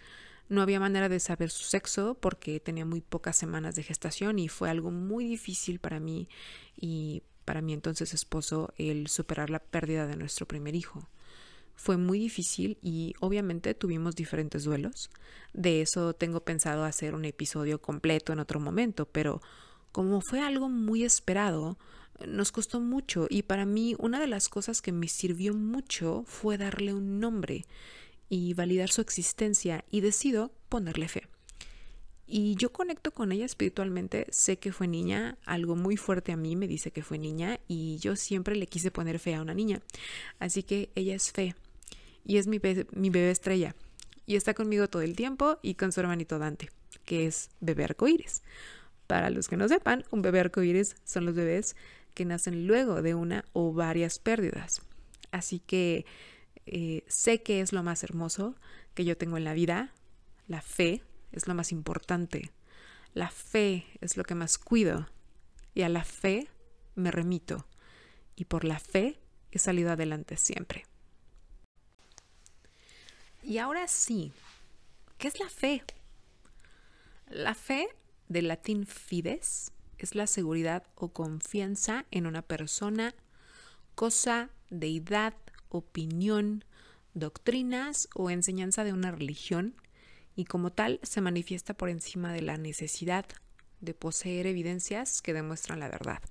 No 0.49 0.61
había 0.61 0.79
manera 0.79 1.09
de 1.09 1.19
saber 1.19 1.49
su 1.49 1.63
sexo 1.63 2.15
porque 2.19 2.59
tenía 2.59 2.85
muy 2.85 3.01
pocas 3.01 3.37
semanas 3.37 3.75
de 3.75 3.83
gestación 3.83 4.37
y 4.37 4.49
fue 4.49 4.69
algo 4.69 4.91
muy 4.91 5.25
difícil 5.25 5.79
para 5.79 5.99
mí 5.99 6.27
y 6.75 7.23
para 7.45 7.61
mi 7.61 7.73
entonces 7.73 8.13
esposo 8.13 8.73
el 8.77 9.07
superar 9.07 9.49
la 9.49 9.59
pérdida 9.59 10.07
de 10.07 10.17
nuestro 10.17 10.45
primer 10.45 10.75
hijo. 10.75 11.07
Fue 11.75 11.97
muy 11.97 12.19
difícil 12.19 12.77
y 12.81 13.15
obviamente 13.21 13.73
tuvimos 13.73 14.15
diferentes 14.15 14.63
duelos. 14.65 15.09
De 15.53 15.81
eso 15.81 16.13
tengo 16.13 16.41
pensado 16.43 16.83
hacer 16.83 17.15
un 17.15 17.25
episodio 17.25 17.81
completo 17.81 18.33
en 18.33 18.39
otro 18.39 18.59
momento, 18.59 19.07
pero 19.07 19.41
como 19.91 20.21
fue 20.21 20.41
algo 20.41 20.69
muy 20.69 21.03
esperado, 21.03 21.77
nos 22.27 22.51
costó 22.51 22.79
mucho 22.79 23.27
y 23.29 23.43
para 23.43 23.65
mí 23.65 23.95
una 23.99 24.19
de 24.19 24.27
las 24.27 24.49
cosas 24.49 24.81
que 24.81 24.91
me 24.91 25.07
sirvió 25.07 25.53
mucho 25.53 26.23
fue 26.25 26.57
darle 26.57 26.93
un 26.93 27.19
nombre 27.19 27.65
y 28.29 28.53
validar 28.53 28.89
su 28.89 29.01
existencia 29.01 29.83
y 29.91 30.01
decido 30.01 30.51
ponerle 30.69 31.07
fe. 31.07 31.27
Y 32.33 32.55
yo 32.55 32.71
conecto 32.71 33.11
con 33.11 33.33
ella 33.33 33.45
espiritualmente, 33.45 34.25
sé 34.29 34.57
que 34.57 34.71
fue 34.71 34.87
niña, 34.87 35.37
algo 35.45 35.75
muy 35.75 35.97
fuerte 35.97 36.31
a 36.31 36.37
mí 36.37 36.55
me 36.55 36.65
dice 36.65 36.91
que 36.91 37.03
fue 37.03 37.17
niña 37.17 37.59
y 37.67 37.97
yo 37.97 38.15
siempre 38.15 38.55
le 38.55 38.67
quise 38.67 38.89
poner 38.89 39.19
fe 39.19 39.35
a 39.35 39.41
una 39.41 39.53
niña. 39.53 39.81
Así 40.39 40.63
que 40.63 40.89
ella 40.95 41.13
es 41.13 41.31
fe 41.33 41.55
y 42.23 42.37
es 42.37 42.47
mi, 42.47 42.61
mi 42.93 43.09
bebé 43.09 43.31
estrella 43.31 43.75
y 44.25 44.37
está 44.37 44.53
conmigo 44.53 44.87
todo 44.87 45.01
el 45.01 45.17
tiempo 45.17 45.59
y 45.61 45.75
con 45.75 45.91
su 45.91 45.99
hermanito 45.99 46.39
Dante, 46.39 46.69
que 47.03 47.27
es 47.27 47.49
bebé 47.59 47.83
arcoíris. 47.83 48.43
Para 49.07 49.29
los 49.29 49.49
que 49.49 49.57
no 49.57 49.67
sepan, 49.67 50.05
un 50.09 50.21
bebé 50.21 50.39
arcoíris 50.39 50.95
son 51.03 51.25
los 51.25 51.35
bebés 51.35 51.75
que 52.13 52.25
nacen 52.25 52.67
luego 52.67 53.01
de 53.01 53.15
una 53.15 53.45
o 53.53 53.73
varias 53.73 54.19
pérdidas. 54.19 54.81
Así 55.31 55.59
que 55.59 56.05
eh, 56.65 57.03
sé 57.07 57.41
que 57.41 57.61
es 57.61 57.73
lo 57.73 57.83
más 57.83 58.03
hermoso 58.03 58.55
que 58.93 59.05
yo 59.05 59.17
tengo 59.17 59.37
en 59.37 59.43
la 59.43 59.53
vida. 59.53 59.93
La 60.47 60.61
fe 60.61 61.03
es 61.31 61.47
lo 61.47 61.55
más 61.55 61.71
importante. 61.71 62.51
La 63.13 63.29
fe 63.29 63.85
es 64.01 64.17
lo 64.17 64.23
que 64.23 64.35
más 64.35 64.57
cuido. 64.57 65.07
Y 65.73 65.83
a 65.83 65.89
la 65.89 66.03
fe 66.03 66.47
me 66.95 67.11
remito. 67.11 67.65
Y 68.35 68.45
por 68.45 68.63
la 68.63 68.79
fe 68.79 69.19
he 69.51 69.59
salido 69.59 69.91
adelante 69.91 70.37
siempre. 70.37 70.85
Y 73.43 73.57
ahora 73.57 73.87
sí, 73.87 74.33
¿qué 75.17 75.27
es 75.27 75.39
la 75.39 75.49
fe? 75.49 75.83
La 77.27 77.55
fe, 77.55 77.87
del 78.27 78.49
latín 78.49 78.85
fides, 78.85 79.71
es 80.05 80.15
la 80.15 80.27
seguridad 80.27 80.83
o 80.95 81.09
confianza 81.09 82.05
en 82.11 82.25
una 82.25 82.41
persona, 82.41 83.13
cosa, 83.95 84.49
deidad, 84.69 85.33
opinión, 85.69 86.63
doctrinas 87.13 88.07
o 88.15 88.29
enseñanza 88.29 88.83
de 88.83 88.93
una 88.93 89.11
religión 89.11 89.75
y 90.35 90.45
como 90.45 90.71
tal 90.71 90.99
se 91.03 91.21
manifiesta 91.21 91.73
por 91.73 91.89
encima 91.89 92.33
de 92.33 92.41
la 92.41 92.57
necesidad 92.57 93.25
de 93.81 93.93
poseer 93.93 94.47
evidencias 94.47 95.21
que 95.21 95.33
demuestran 95.33 95.79
la 95.79 95.89
verdad. 95.89 96.21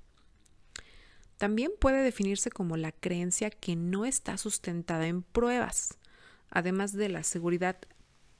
También 1.37 1.73
puede 1.79 2.03
definirse 2.03 2.50
como 2.50 2.77
la 2.77 2.93
creencia 2.93 3.50
que 3.50 3.77
no 3.77 4.05
está 4.05 4.37
sustentada 4.37 5.07
en 5.07 5.23
pruebas, 5.23 5.99
además 6.50 6.93
de 6.93 7.09
la 7.09 7.23
seguridad 7.23 7.79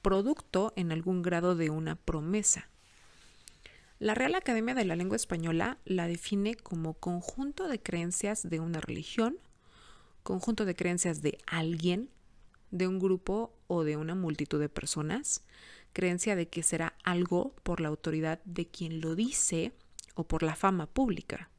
producto 0.01 0.73
en 0.75 0.91
algún 0.91 1.21
grado 1.21 1.55
de 1.55 1.69
una 1.69 1.95
promesa. 1.95 2.70
La 4.01 4.15
Real 4.15 4.33
Academia 4.33 4.73
de 4.73 4.83
la 4.83 4.95
Lengua 4.95 5.15
Española 5.15 5.77
la 5.85 6.07
define 6.07 6.55
como 6.55 6.95
conjunto 6.95 7.67
de 7.67 7.79
creencias 7.79 8.49
de 8.49 8.59
una 8.59 8.81
religión, 8.81 9.37
conjunto 10.23 10.65
de 10.65 10.75
creencias 10.75 11.21
de 11.21 11.37
alguien, 11.45 12.09
de 12.71 12.87
un 12.87 12.97
grupo 12.97 13.53
o 13.67 13.83
de 13.83 13.97
una 13.97 14.15
multitud 14.15 14.59
de 14.59 14.69
personas, 14.69 15.43
creencia 15.93 16.35
de 16.35 16.47
que 16.47 16.63
será 16.63 16.95
algo 17.03 17.53
por 17.61 17.79
la 17.79 17.89
autoridad 17.89 18.41
de 18.43 18.65
quien 18.65 19.01
lo 19.01 19.13
dice 19.13 19.71
o 20.15 20.27
por 20.27 20.41
la 20.41 20.55
fama 20.55 20.87
pública. 20.87 21.51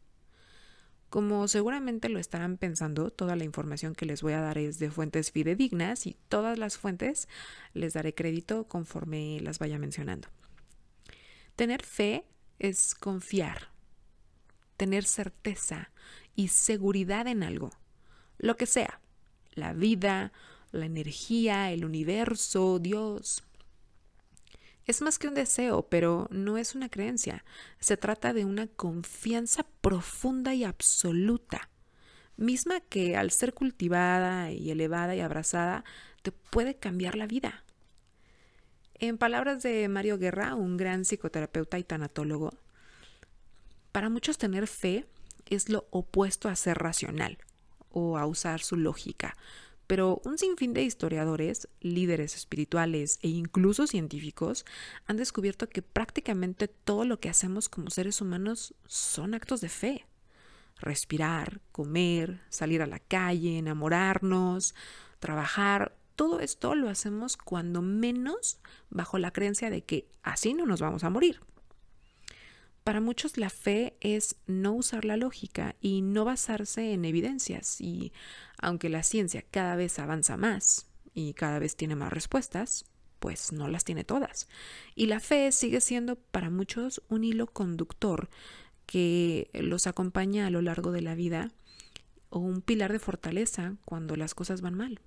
Como 1.11 1.47
seguramente 1.47 2.09
lo 2.09 2.19
estarán 2.19 2.57
pensando, 2.57 3.13
toda 3.13 3.37
la 3.37 3.45
información 3.45 3.95
que 3.95 4.05
les 4.05 4.21
voy 4.21 4.33
a 4.33 4.41
dar 4.41 4.59
es 4.59 4.81
de 4.81 4.91
fuentes 4.91 5.31
fidedignas 5.31 6.09
y 6.09 6.17
todas 6.29 6.59
las 6.59 6.77
fuentes 6.77 7.29
les 7.73 7.93
daré 7.93 8.17
crédito 8.17 8.67
conforme 8.67 9.39
las 9.43 9.61
vaya 9.61 9.79
mencionando. 9.79 10.27
Tener 11.55 11.85
fe 11.85 12.25
es 12.63 12.95
confiar, 12.95 13.69
tener 14.77 15.05
certeza 15.05 15.91
y 16.37 16.49
seguridad 16.49 17.27
en 17.27 17.43
algo, 17.43 17.71
lo 18.39 18.57
que 18.57 18.67
sea, 18.67 19.01
la 19.55 19.73
vida, 19.73 20.33
la 20.71 20.87
energía, 20.87 21.73
el 21.73 21.85
universo, 21.85 22.79
Dios. 22.79 23.43
Es 24.87 25.03
más 25.03 25.19
que 25.19 25.27
un 25.27 25.35
deseo, 25.35 25.89
pero 25.89 26.29
no 26.31 26.57
es 26.57 26.77
una 26.77 26.89
creencia. 26.89 27.45
Se 27.81 27.97
trata 27.97 28.33
de 28.33 28.45
una 28.45 28.69
confianza 28.69 29.67
profunda 29.81 30.55
y 30.55 30.63
absoluta, 30.63 31.69
misma 32.37 32.81
que 32.81 33.17
al 33.17 33.33
ser 33.33 33.55
cultivada 33.55 34.53
y 34.53 34.71
elevada 34.71 35.17
y 35.17 35.21
abrazada, 35.21 35.85
te 36.23 36.31
puede 36.31 36.77
cambiar 36.77 37.17
la 37.17 37.27
vida. 37.27 37.62
En 39.03 39.19
palabras 39.19 39.65
de 39.65 39.89
Mario 39.89 40.17
Guerra, 40.17 40.55
un 40.55 40.77
gran 40.77 41.05
psicoterapeuta 41.05 41.77
y 41.77 41.83
tanatólogo, 41.83 42.55
para 43.91 44.09
muchos 44.09 44.39
tener 44.39 44.69
fe 44.69 45.07
es 45.47 45.69
lo 45.69 45.89
opuesto 45.91 46.49
a 46.49 46.55
ser 46.55 46.79
racional 46.79 47.39
o 47.91 48.17
a 48.17 48.27
usar 48.27 48.61
su 48.61 48.77
lógica, 48.77 49.37
pero 49.89 50.23
un 50.25 50.39
sinfín 50.39 50.73
de 50.73 50.85
historiadores, 50.85 51.69
líderes 51.81 52.37
espirituales 52.37 53.19
e 53.23 53.29
incluso 53.29 53.89
científicos 53.89 54.65
han 55.09 55.17
descubierto 55.17 55.69
que 55.69 55.83
prácticamente 55.83 56.69
todo 56.69 57.05
lo 57.05 57.19
que 57.19 57.29
hacemos 57.29 57.69
como 57.69 57.91
seres 57.91 58.21
humanos 58.21 58.73
son 58.87 59.35
actos 59.35 59.61
de 59.61 59.69
fe. 59.69 60.07
Respirar, 60.79 61.61
comer, 61.73 62.41
salir 62.51 62.81
a 62.83 62.87
la 62.87 63.01
calle, 63.01 63.59
enamorarnos, 63.59 64.77
trabajar, 65.19 65.93
todo 66.17 66.41
esto 66.41 66.75
lo 66.75 66.89
hacemos 66.89 67.37
cuando 67.37 67.83
menos 67.83 68.59
bajo 68.91 69.19
la 69.19 69.33
creencia 69.33 69.71
de 69.71 69.83
que 69.83 70.09
así 70.23 70.55
no 70.55 70.67
nos 70.67 70.81
vamos 70.81 71.05
a 71.05 71.11
morir. 71.11 71.41
Para 72.85 73.01
muchos 73.01 73.37
la 73.37 73.49
fe 73.49 73.97
es 74.01 74.37
no 74.47 74.73
usar 74.73 75.05
la 75.05 75.17
lógica 75.17 75.77
y 75.81 76.03
no 76.03 76.25
basarse 76.25 76.93
en 76.93 77.05
evidencias 77.05 77.81
y 77.81 78.13
aunque 78.59 78.89
la 78.89 79.05
ciencia 79.05 79.45
cada 79.51 79.77
vez 79.77 79.99
avanza 79.99 80.37
más 80.37 80.89
y 81.15 81.35
cada 81.35 81.61
vez 81.61 81.77
tiene 81.77 81.95
más 81.95 82.13
respuestas, 82.13 82.85
pues 83.21 83.53
no 83.53 83.69
las 83.69 83.85
tiene 83.85 84.03
todas. 84.03 84.49
Y 84.97 85.07
la 85.07 85.21
fe 85.21 85.53
sigue 85.53 85.81
siendo 85.81 86.17
para 86.17 86.51
muchos 86.51 87.03
un 87.09 87.23
hilo 87.23 87.47
conductor 87.47 88.29
que 88.87 89.49
los 89.55 89.87
acompaña 89.87 90.49
a 90.49 90.51
lo 90.51 90.61
largo 90.61 90.91
de 90.91 91.03
la 91.03 91.15
vida 91.15 91.53
o 92.31 92.41
un 92.41 92.63
pilar 92.63 92.91
de 92.93 92.99
fortaleza 92.99 93.77
cuando 93.85 94.17
las 94.17 94.35
cosas 94.35 94.61
van 94.61 94.75
mal. 94.75 95.01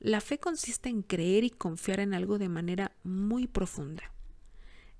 La 0.00 0.20
fe 0.20 0.38
consiste 0.38 0.88
en 0.88 1.02
creer 1.02 1.44
y 1.44 1.50
confiar 1.50 2.00
en 2.00 2.14
algo 2.14 2.38
de 2.38 2.48
manera 2.48 2.92
muy 3.02 3.46
profunda. 3.46 4.12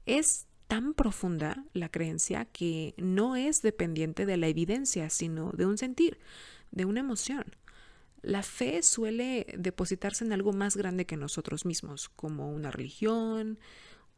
Es 0.07 0.47
tan 0.67 0.93
profunda 0.93 1.64
la 1.73 1.88
creencia 1.88 2.45
que 2.47 2.95
no 2.97 3.37
es 3.37 3.62
dependiente 3.62 4.26
de 4.26 4.37
la 4.37 4.49
evidencia, 4.49 5.09
sino 5.09 5.52
de 5.52 5.67
un 5.67 5.78
sentir, 5.78 6.19
de 6.73 6.85
una 6.85 7.00
emoción. 7.00 7.45
La 8.23 8.43
fe 8.43 8.83
suele 8.83 9.47
depositarse 9.57 10.25
en 10.25 10.33
algo 10.33 10.52
más 10.52 10.76
grande 10.76 11.07
que 11.07 11.17
nosotros 11.17 11.64
mismos, 11.64 12.09
como 12.09 12.50
una 12.50 12.71
religión, 12.71 13.59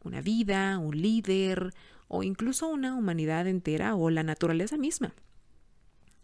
una 0.03 0.23
vida, 0.23 0.79
un 0.79 1.01
líder 1.01 1.75
o 2.09 2.23
incluso 2.23 2.69
una 2.69 2.97
humanidad 2.97 3.47
entera 3.47 3.95
o 3.95 4.11
la 4.11 4.23
naturaleza 4.23 4.79
misma. 4.79 5.15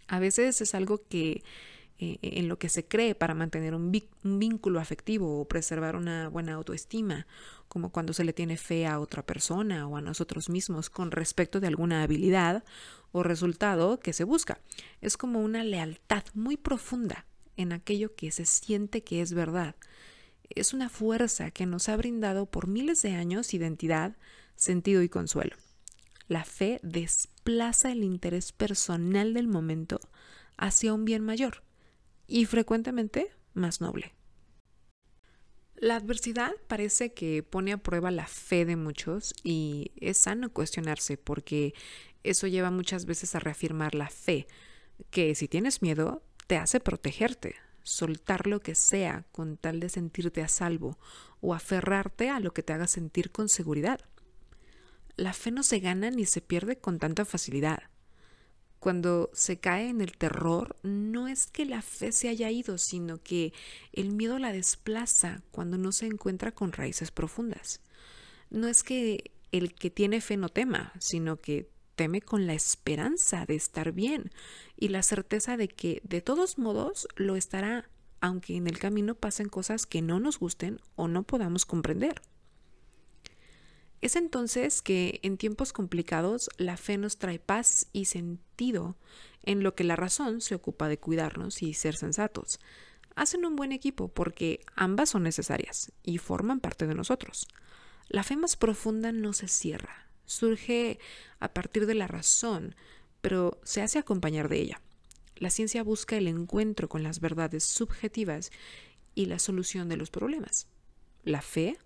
A 0.08 0.18
veces 0.18 0.60
es 0.60 0.74
algo 0.74 1.02
que 1.08 1.44
eh, 1.98 2.18
en 2.20 2.48
lo 2.48 2.58
que 2.58 2.68
se 2.68 2.86
cree 2.86 3.14
para 3.14 3.32
mantener 3.32 3.74
un, 3.74 3.90
vínculo 4.22 4.80
afectivo 4.80 5.40
o 5.40 5.48
preservar 5.48 5.96
una 5.96 6.28
buena 6.28 6.52
autoestima, 6.52 7.26
como 7.68 7.90
cuando 7.90 8.12
se 8.12 8.22
le 8.22 8.34
tiene 8.34 8.58
fe 8.58 8.86
a 8.86 9.00
otra 9.00 9.24
persona 9.24 9.88
o 9.88 9.96
a 9.96 10.02
nosotros 10.02 10.50
mismos 10.50 10.90
con 10.90 11.10
respecto 11.10 11.58
de 11.58 11.68
alguna 11.68 12.02
habilidad 12.02 12.64
o 13.12 13.22
resultado 13.22 13.98
que 13.98 14.12
se 14.12 14.24
busca. 14.24 14.60
Es 15.00 15.16
como 15.16 15.40
una 15.40 15.64
lealtad 15.64 16.24
muy 16.34 16.58
profunda 16.58 17.24
en 17.56 17.72
aquello 17.72 18.14
que 18.14 18.30
se 18.30 18.44
siente 18.44 19.02
que 19.02 19.22
es 19.22 19.32
verdad. 19.32 19.74
Es 20.50 20.74
una 20.74 20.90
fuerza 20.90 21.50
que 21.50 21.64
nos 21.64 21.88
ha 21.88 21.96
brindado 21.96 22.44
por 22.44 22.66
miles 22.66 23.00
de 23.00 23.14
años 23.14 23.54
identidad, 23.54 24.18
sentido 24.54 25.02
y 25.02 25.08
consuelo. 25.08 25.56
La 26.28 26.44
fe 26.44 26.78
desplaza 26.82 27.90
el 27.90 28.04
interés 28.04 28.52
personal 28.52 29.32
del 29.32 29.48
momento 29.48 29.98
hacia 30.58 30.92
un 30.92 31.06
bien 31.06 31.22
mayor 31.22 31.65
y 32.26 32.44
frecuentemente 32.46 33.32
más 33.54 33.80
noble. 33.80 34.14
La 35.76 35.96
adversidad 35.96 36.52
parece 36.68 37.12
que 37.12 37.42
pone 37.42 37.72
a 37.72 37.76
prueba 37.76 38.10
la 38.10 38.26
fe 38.26 38.64
de 38.64 38.76
muchos 38.76 39.34
y 39.44 39.92
es 40.00 40.16
sano 40.16 40.50
cuestionarse 40.50 41.18
porque 41.18 41.74
eso 42.22 42.46
lleva 42.46 42.70
muchas 42.70 43.04
veces 43.04 43.34
a 43.34 43.40
reafirmar 43.40 43.94
la 43.94 44.08
fe, 44.08 44.46
que 45.10 45.34
si 45.34 45.48
tienes 45.48 45.82
miedo 45.82 46.22
te 46.46 46.56
hace 46.56 46.80
protegerte, 46.80 47.56
soltar 47.82 48.46
lo 48.46 48.60
que 48.60 48.74
sea 48.74 49.26
con 49.32 49.58
tal 49.58 49.80
de 49.80 49.90
sentirte 49.90 50.42
a 50.42 50.48
salvo 50.48 50.98
o 51.40 51.54
aferrarte 51.54 52.30
a 52.30 52.40
lo 52.40 52.52
que 52.52 52.62
te 52.62 52.72
haga 52.72 52.86
sentir 52.86 53.30
con 53.30 53.48
seguridad. 53.48 54.00
La 55.16 55.32
fe 55.32 55.50
no 55.50 55.62
se 55.62 55.80
gana 55.80 56.10
ni 56.10 56.24
se 56.24 56.40
pierde 56.40 56.78
con 56.78 56.98
tanta 56.98 57.24
facilidad. 57.24 57.84
Cuando 58.78 59.30
se 59.32 59.58
cae 59.58 59.88
en 59.88 60.00
el 60.00 60.16
terror, 60.16 60.76
no 60.82 61.28
es 61.28 61.46
que 61.46 61.64
la 61.64 61.82
fe 61.82 62.12
se 62.12 62.28
haya 62.28 62.50
ido, 62.50 62.78
sino 62.78 63.18
que 63.22 63.52
el 63.92 64.12
miedo 64.12 64.38
la 64.38 64.52
desplaza 64.52 65.42
cuando 65.50 65.78
no 65.78 65.92
se 65.92 66.06
encuentra 66.06 66.52
con 66.52 66.72
raíces 66.72 67.10
profundas. 67.10 67.80
No 68.50 68.68
es 68.68 68.82
que 68.82 69.32
el 69.50 69.74
que 69.74 69.90
tiene 69.90 70.20
fe 70.20 70.36
no 70.36 70.48
tema, 70.48 70.92
sino 71.00 71.40
que 71.40 71.68
teme 71.96 72.20
con 72.20 72.46
la 72.46 72.52
esperanza 72.52 73.46
de 73.46 73.56
estar 73.56 73.92
bien 73.92 74.30
y 74.76 74.88
la 74.88 75.02
certeza 75.02 75.56
de 75.56 75.68
que 75.68 76.00
de 76.04 76.20
todos 76.20 76.58
modos 76.58 77.08
lo 77.16 77.36
estará, 77.36 77.88
aunque 78.20 78.56
en 78.56 78.66
el 78.66 78.78
camino 78.78 79.14
pasen 79.14 79.48
cosas 79.48 79.86
que 79.86 80.02
no 80.02 80.20
nos 80.20 80.38
gusten 80.38 80.80
o 80.94 81.08
no 81.08 81.22
podamos 81.22 81.64
comprender. 81.64 82.20
Es 84.06 84.14
entonces 84.14 84.82
que 84.82 85.18
en 85.24 85.36
tiempos 85.36 85.72
complicados 85.72 86.48
la 86.58 86.76
fe 86.76 86.96
nos 86.96 87.18
trae 87.18 87.40
paz 87.40 87.88
y 87.92 88.04
sentido 88.04 88.94
en 89.42 89.64
lo 89.64 89.74
que 89.74 89.82
la 89.82 89.96
razón 89.96 90.40
se 90.40 90.54
ocupa 90.54 90.86
de 90.86 90.96
cuidarnos 90.96 91.60
y 91.60 91.74
ser 91.74 91.96
sensatos. 91.96 92.60
Hacen 93.16 93.44
un 93.44 93.56
buen 93.56 93.72
equipo 93.72 94.06
porque 94.06 94.60
ambas 94.76 95.10
son 95.10 95.24
necesarias 95.24 95.90
y 96.04 96.18
forman 96.18 96.60
parte 96.60 96.86
de 96.86 96.94
nosotros. 96.94 97.48
La 98.06 98.22
fe 98.22 98.36
más 98.36 98.54
profunda 98.54 99.10
no 99.10 99.32
se 99.32 99.48
cierra, 99.48 100.06
surge 100.24 101.00
a 101.40 101.52
partir 101.52 101.86
de 101.86 101.96
la 101.96 102.06
razón, 102.06 102.76
pero 103.22 103.58
se 103.64 103.82
hace 103.82 103.98
acompañar 103.98 104.48
de 104.48 104.60
ella. 104.60 104.80
La 105.34 105.50
ciencia 105.50 105.82
busca 105.82 106.16
el 106.16 106.28
encuentro 106.28 106.88
con 106.88 107.02
las 107.02 107.18
verdades 107.18 107.64
subjetivas 107.64 108.52
y 109.16 109.26
la 109.26 109.40
solución 109.40 109.88
de 109.88 109.96
los 109.96 110.10
problemas. 110.10 110.68
La 111.24 111.42
fe 111.42 111.76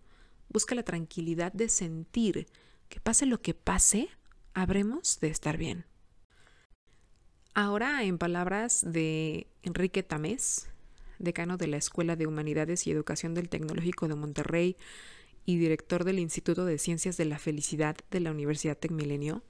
busca 0.50 0.75
la 0.75 0.83
tranquilidad 0.83 1.52
de 1.52 1.69
sentir 1.69 2.47
que 2.88 3.00
pase 3.00 3.25
lo 3.25 3.40
que 3.40 3.54
pase, 3.54 4.09
habremos 4.52 5.21
de 5.21 5.28
estar 5.28 5.57
bien. 5.57 5.87
Ahora, 7.54 8.04
en 8.04 8.19
palabras 8.19 8.85
de 8.85 9.47
Enrique 9.62 10.02
Tamés, 10.02 10.69
decano 11.19 11.57
de 11.57 11.69
la 11.69 11.76
Escuela 11.76 12.16
de 12.16 12.26
Humanidades 12.26 12.87
y 12.87 12.90
Educación 12.90 13.35
del 13.35 13.49
Tecnológico 13.49 14.09
de 14.09 14.14
Monterrey 14.14 14.76
y 15.47 15.59
director 15.59 16.04
del 16.04 16.19
Instituto 16.19 16.64
de 16.64 16.78
Ciencias 16.78 17.16
de 17.16 17.25
la 17.25 17.38
Felicidad 17.38 17.97
de 18.11 18.21
la 18.21 18.30
Universidad 18.30 18.76
Tecmilenio, 18.76 19.42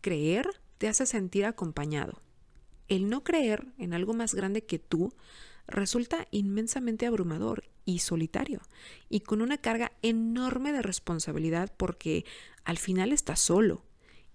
creer 0.00 0.60
te 0.78 0.88
hace 0.88 1.06
sentir 1.06 1.46
acompañado. 1.46 2.20
El 2.88 3.08
no 3.08 3.24
creer 3.24 3.66
en 3.78 3.94
algo 3.94 4.12
más 4.12 4.34
grande 4.34 4.64
que 4.64 4.78
tú 4.78 5.14
resulta 5.66 6.26
inmensamente 6.30 7.06
abrumador 7.06 7.64
y 7.84 8.00
solitario 8.00 8.60
y 9.08 9.20
con 9.20 9.42
una 9.42 9.58
carga 9.58 9.92
enorme 10.02 10.72
de 10.72 10.82
responsabilidad 10.82 11.72
porque 11.76 12.24
al 12.64 12.78
final 12.78 13.12
estás 13.12 13.40
solo. 13.40 13.84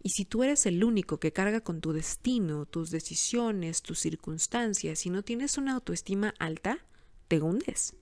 Y 0.01 0.11
si 0.11 0.23
tú 0.23 0.43
eres 0.43 0.65
el 0.65 0.83
único 0.83 1.19
que 1.19 1.33
carga 1.33 1.61
con 1.61 1.81
tu 1.81 1.91
destino, 1.91 2.65
tus 2.65 2.89
decisiones, 2.89 3.81
tus 3.81 3.99
circunstancias 3.99 5.05
y 5.05 5.09
no 5.09 5.23
tienes 5.23 5.57
una 5.57 5.73
autoestima 5.73 6.33
alta, 6.39 6.85
te 7.27 7.41
hundes. 7.41 7.95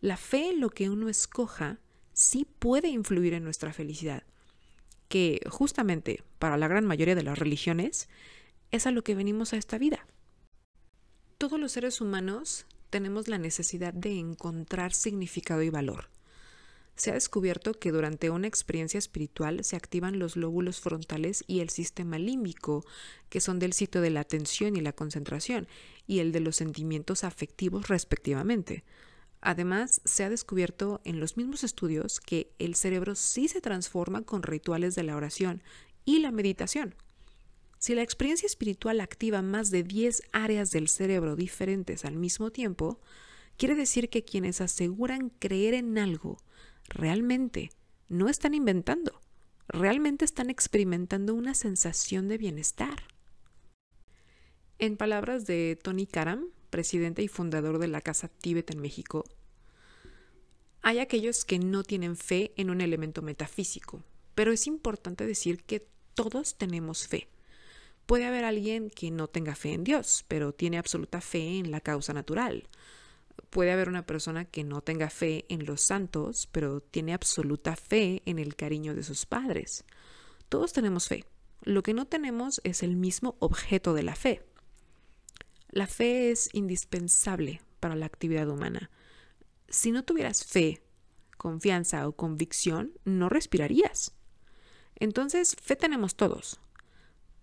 La 0.00 0.16
fe 0.16 0.50
en 0.50 0.60
lo 0.60 0.70
que 0.70 0.88
uno 0.88 1.08
escoja 1.08 1.80
sí 2.12 2.46
puede 2.58 2.88
influir 2.88 3.34
en 3.34 3.42
nuestra 3.42 3.72
felicidad, 3.72 4.22
que 5.08 5.40
justamente 5.50 6.22
para 6.38 6.56
la 6.56 6.68
gran 6.68 6.86
mayoría 6.86 7.14
de 7.14 7.22
las 7.22 7.38
religiones 7.38 8.08
es 8.70 8.86
a 8.86 8.90
lo 8.90 9.02
que 9.02 9.14
venimos 9.14 9.52
a 9.52 9.56
esta 9.56 9.78
vida. 9.78 10.06
Todos 11.38 11.60
los 11.60 11.72
seres 11.72 12.00
humanos 12.00 12.64
tenemos 12.88 13.28
la 13.28 13.36
necesidad 13.36 13.92
de 13.92 14.18
encontrar 14.18 14.94
significado 14.94 15.60
y 15.60 15.68
valor. 15.68 16.08
Se 16.96 17.10
ha 17.10 17.14
descubierto 17.14 17.74
que 17.74 17.92
durante 17.92 18.30
una 18.30 18.46
experiencia 18.46 18.96
espiritual 18.96 19.62
se 19.62 19.76
activan 19.76 20.18
los 20.18 20.36
lóbulos 20.36 20.80
frontales 20.80 21.44
y 21.46 21.60
el 21.60 21.68
sistema 21.68 22.18
límbico, 22.18 22.86
que 23.28 23.42
son 23.42 23.58
del 23.58 23.74
sitio 23.74 24.00
de 24.00 24.08
la 24.08 24.20
atención 24.20 24.76
y 24.76 24.80
la 24.80 24.94
concentración, 24.94 25.68
y 26.06 26.20
el 26.20 26.32
de 26.32 26.40
los 26.40 26.56
sentimientos 26.56 27.22
afectivos 27.22 27.88
respectivamente. 27.88 28.82
Además, 29.42 30.00
se 30.06 30.24
ha 30.24 30.30
descubierto 30.30 31.02
en 31.04 31.20
los 31.20 31.36
mismos 31.36 31.64
estudios 31.64 32.18
que 32.18 32.50
el 32.58 32.74
cerebro 32.76 33.14
sí 33.14 33.48
se 33.48 33.60
transforma 33.60 34.22
con 34.22 34.42
rituales 34.42 34.94
de 34.94 35.02
la 35.02 35.16
oración 35.16 35.62
y 36.06 36.20
la 36.20 36.30
meditación. 36.30 36.94
Si 37.78 37.94
la 37.94 38.02
experiencia 38.02 38.46
espiritual 38.46 39.00
activa 39.00 39.42
más 39.42 39.70
de 39.70 39.82
10 39.82 40.22
áreas 40.32 40.70
del 40.70 40.88
cerebro 40.88 41.36
diferentes 41.36 42.04
al 42.04 42.16
mismo 42.16 42.50
tiempo, 42.50 43.00
quiere 43.56 43.74
decir 43.74 44.08
que 44.08 44.24
quienes 44.24 44.60
aseguran 44.60 45.30
creer 45.30 45.74
en 45.74 45.98
algo 45.98 46.38
realmente 46.88 47.70
no 48.08 48.28
están 48.28 48.54
inventando, 48.54 49.20
realmente 49.68 50.24
están 50.24 50.50
experimentando 50.50 51.34
una 51.34 51.54
sensación 51.54 52.28
de 52.28 52.38
bienestar. 52.38 53.04
En 54.78 54.96
palabras 54.96 55.46
de 55.46 55.78
Tony 55.82 56.06
Karam, 56.06 56.48
presidente 56.70 57.22
y 57.22 57.28
fundador 57.28 57.78
de 57.78 57.88
la 57.88 58.00
Casa 58.00 58.28
Tíbet 58.28 58.70
en 58.70 58.80
México, 58.80 59.24
hay 60.82 60.98
aquellos 60.98 61.44
que 61.44 61.58
no 61.58 61.82
tienen 61.82 62.16
fe 62.16 62.52
en 62.56 62.70
un 62.70 62.80
elemento 62.80 63.22
metafísico, 63.22 64.04
pero 64.34 64.52
es 64.52 64.66
importante 64.66 65.26
decir 65.26 65.64
que 65.64 65.88
todos 66.14 66.56
tenemos 66.56 67.08
fe. 67.08 67.28
Puede 68.06 68.24
haber 68.24 68.44
alguien 68.44 68.88
que 68.88 69.10
no 69.10 69.26
tenga 69.26 69.56
fe 69.56 69.72
en 69.72 69.82
Dios, 69.82 70.24
pero 70.28 70.52
tiene 70.52 70.78
absoluta 70.78 71.20
fe 71.20 71.58
en 71.58 71.72
la 71.72 71.80
causa 71.80 72.12
natural. 72.12 72.68
Puede 73.50 73.72
haber 73.72 73.88
una 73.88 74.06
persona 74.06 74.44
que 74.44 74.62
no 74.62 74.80
tenga 74.80 75.10
fe 75.10 75.44
en 75.48 75.66
los 75.66 75.80
santos, 75.82 76.48
pero 76.52 76.80
tiene 76.80 77.14
absoluta 77.14 77.74
fe 77.74 78.22
en 78.24 78.38
el 78.38 78.54
cariño 78.54 78.94
de 78.94 79.02
sus 79.02 79.26
padres. 79.26 79.84
Todos 80.48 80.72
tenemos 80.72 81.08
fe. 81.08 81.24
Lo 81.62 81.82
que 81.82 81.94
no 81.94 82.06
tenemos 82.06 82.60
es 82.62 82.84
el 82.84 82.96
mismo 82.96 83.36
objeto 83.40 83.92
de 83.92 84.04
la 84.04 84.14
fe. 84.14 84.46
La 85.70 85.88
fe 85.88 86.30
es 86.30 86.48
indispensable 86.52 87.60
para 87.80 87.96
la 87.96 88.06
actividad 88.06 88.48
humana. 88.48 88.90
Si 89.68 89.90
no 89.90 90.04
tuvieras 90.04 90.44
fe, 90.44 90.80
confianza 91.36 92.06
o 92.06 92.12
convicción, 92.12 92.92
no 93.04 93.28
respirarías. 93.28 94.14
Entonces, 94.94 95.56
fe 95.60 95.74
tenemos 95.74 96.14
todos, 96.14 96.60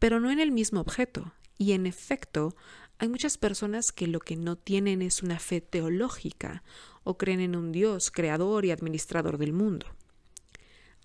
pero 0.03 0.19
no 0.19 0.31
en 0.31 0.41
el 0.41 0.51
mismo 0.51 0.81
objeto. 0.81 1.31
Y 1.57 1.71
en 1.71 1.85
efecto, 1.85 2.57
hay 2.97 3.07
muchas 3.07 3.37
personas 3.37 3.93
que 3.93 4.05
lo 4.05 4.19
que 4.19 4.35
no 4.35 4.57
tienen 4.57 5.01
es 5.01 5.23
una 5.23 5.39
fe 5.39 5.61
teológica 5.61 6.61
o 7.05 7.17
creen 7.17 7.39
en 7.39 7.55
un 7.55 7.71
Dios 7.71 8.11
creador 8.11 8.65
y 8.65 8.71
administrador 8.71 9.37
del 9.37 9.53
mundo. 9.53 9.85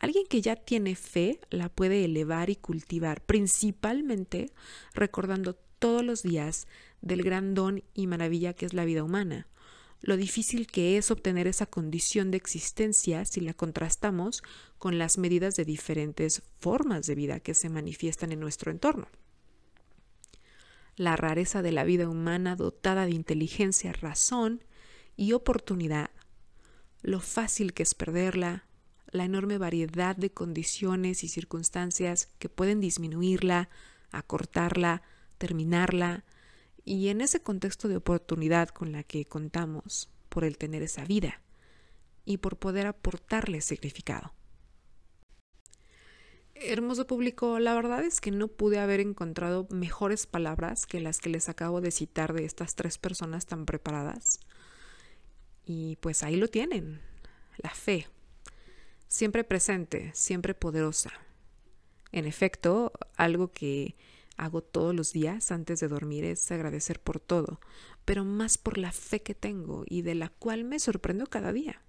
Alguien 0.01 0.27
que 0.27 0.43
ya 0.43 0.57
tiene 0.57 0.97
fe 0.97 1.39
la 1.49 1.69
puede 1.69 2.05
elevar 2.05 2.51
y 2.51 2.57
cultivar, 2.57 3.21
principalmente 3.21 4.51
recordando 4.95 5.55
todos 5.79 6.05
los 6.05 6.25
días 6.25 6.67
del 7.01 7.23
gran 7.23 7.55
don 7.55 7.85
y 7.95 8.09
maravilla 8.09 8.53
que 8.53 8.67
es 8.67 8.75
la 8.75 8.85
vida 8.85 9.05
humana, 9.05 9.47
lo 10.01 10.17
difícil 10.17 10.67
que 10.67 10.97
es 10.97 11.11
obtener 11.11 11.47
esa 11.47 11.67
condición 11.67 12.31
de 12.31 12.37
existencia 12.37 13.25
si 13.25 13.41
la 13.41 13.55
contrastamos 13.55 14.43
con 14.79 14.99
las 14.99 15.19
medidas 15.19 15.57
de 15.57 15.65
diferentes 15.65 16.43
formas 16.61 17.07
de 17.07 17.15
vida 17.15 17.41
que 17.41 17.55
se 17.55 17.69
manifiestan 17.69 18.33
en 18.33 18.41
nuestro 18.41 18.71
entorno. 18.71 19.09
La 20.97 21.17
rareza 21.17 21.63
de 21.63 21.73
la 21.73 21.85
vida 21.85 22.09
humana 22.09 22.57
dotada 22.57 23.07
de 23.07 23.13
inteligencia, 23.13 23.93
razón 23.93 24.65
y 25.17 25.33
oportunidad, 25.33 26.11
lo 27.03 27.21
fácil 27.21 27.73
que 27.73 27.83
es 27.83 27.95
perderla, 27.95 28.65
la 29.11 29.25
enorme 29.25 29.59
variedad 29.59 30.17
de 30.17 30.31
condiciones 30.31 31.25
y 31.25 31.29
circunstancias 31.29 32.29
que 32.39 32.49
pueden 32.49 32.81
disminuirla, 32.81 33.69
acortarla, 34.11 35.03
terminarla, 35.39 36.25
y 36.89 37.11
en 37.11 37.21
ese 37.21 37.43
contexto 37.43 37.87
de 37.87 37.99
oportunidad 37.99 38.71
con 38.71 38.93
la 38.93 39.03
que 39.03 39.27
contamos 39.27 40.09
por 40.31 40.43
el 40.43 40.57
tener 40.57 40.83
esa 40.83 41.05
vida 41.05 41.43
y 42.25 42.39
por 42.39 42.57
poder 42.57 42.87
aportarle 42.87 43.61
significado. 43.61 44.33
Hermoso 46.55 47.07
público, 47.07 47.59
la 47.59 47.75
verdad 47.75 48.03
es 48.05 48.23
que 48.23 48.31
no 48.31 48.49
pude 48.49 48.79
haber 48.79 49.01
encontrado 49.01 49.69
mejores 49.71 50.27
palabras 50.27 50.87
que 50.87 50.99
las 50.99 51.19
que 51.19 51.29
les 51.29 51.51
acabo 51.51 51.83
de 51.83 51.91
citar 51.91 52.33
de 52.33 52.47
estas 52.47 52.75
tres 52.75 52.97
personas 52.97 53.45
tan 53.45 53.67
preparadas. 53.67 54.41
Y 55.67 55.97
pues 55.97 56.23
ahí 56.23 56.37
lo 56.37 56.49
tienen, 56.49 57.03
la 57.59 57.71
fe, 57.71 58.07
siempre 59.09 59.45
presente, 59.45 60.11
siempre 60.15 60.55
poderosa. 60.55 61.13
En 62.13 62.25
efecto, 62.25 62.93
algo 63.19 63.53
que 63.53 63.95
hago 64.39 64.63
todos 64.63 64.95
los 64.95 65.13
días 65.13 65.53
antes 65.53 65.81
de 65.81 65.89
dormir 65.89 66.25
es 66.25 66.51
agradecer 66.51 67.01
por 67.01 67.21
todo, 67.21 67.61
pero 68.05 68.25
más 68.25 68.57
por 68.57 68.79
la 68.79 68.93
fe 68.93 69.23
que 69.23 69.35
tengo 69.35 69.85
y 69.87 70.03
de 70.03 70.15
la 70.15 70.31
cual 70.31 70.65
me 70.65 70.79
sorprendo 70.79 71.27
cada 71.27 71.53
día. 71.53 71.83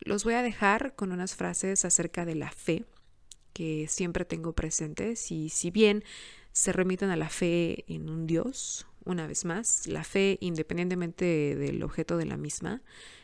Los 0.00 0.24
voy 0.24 0.34
a 0.34 0.42
dejar 0.42 0.96
con 0.96 1.12
unas 1.12 1.36
frases 1.36 1.84
acerca 1.84 2.24
de 2.24 2.34
la 2.34 2.50
fe 2.50 2.84
que 3.52 3.86
siempre 3.88 4.24
tengo 4.24 4.54
presentes 4.54 5.30
y 5.30 5.50
si 5.50 5.70
bien 5.70 6.04
se 6.52 6.72
remiten 6.72 7.10
a 7.10 7.16
la 7.16 7.28
fe 7.28 7.84
en 7.86 8.08
un 8.08 8.26
Dios, 8.26 8.86
una 9.04 9.26
vez 9.26 9.44
más, 9.44 9.86
la 9.86 10.04
fe, 10.04 10.38
independientemente 10.40 11.54
del 11.56 11.82
objeto 11.82 12.16
de 12.16 12.26
la 12.26 12.36
misma, 12.36 12.82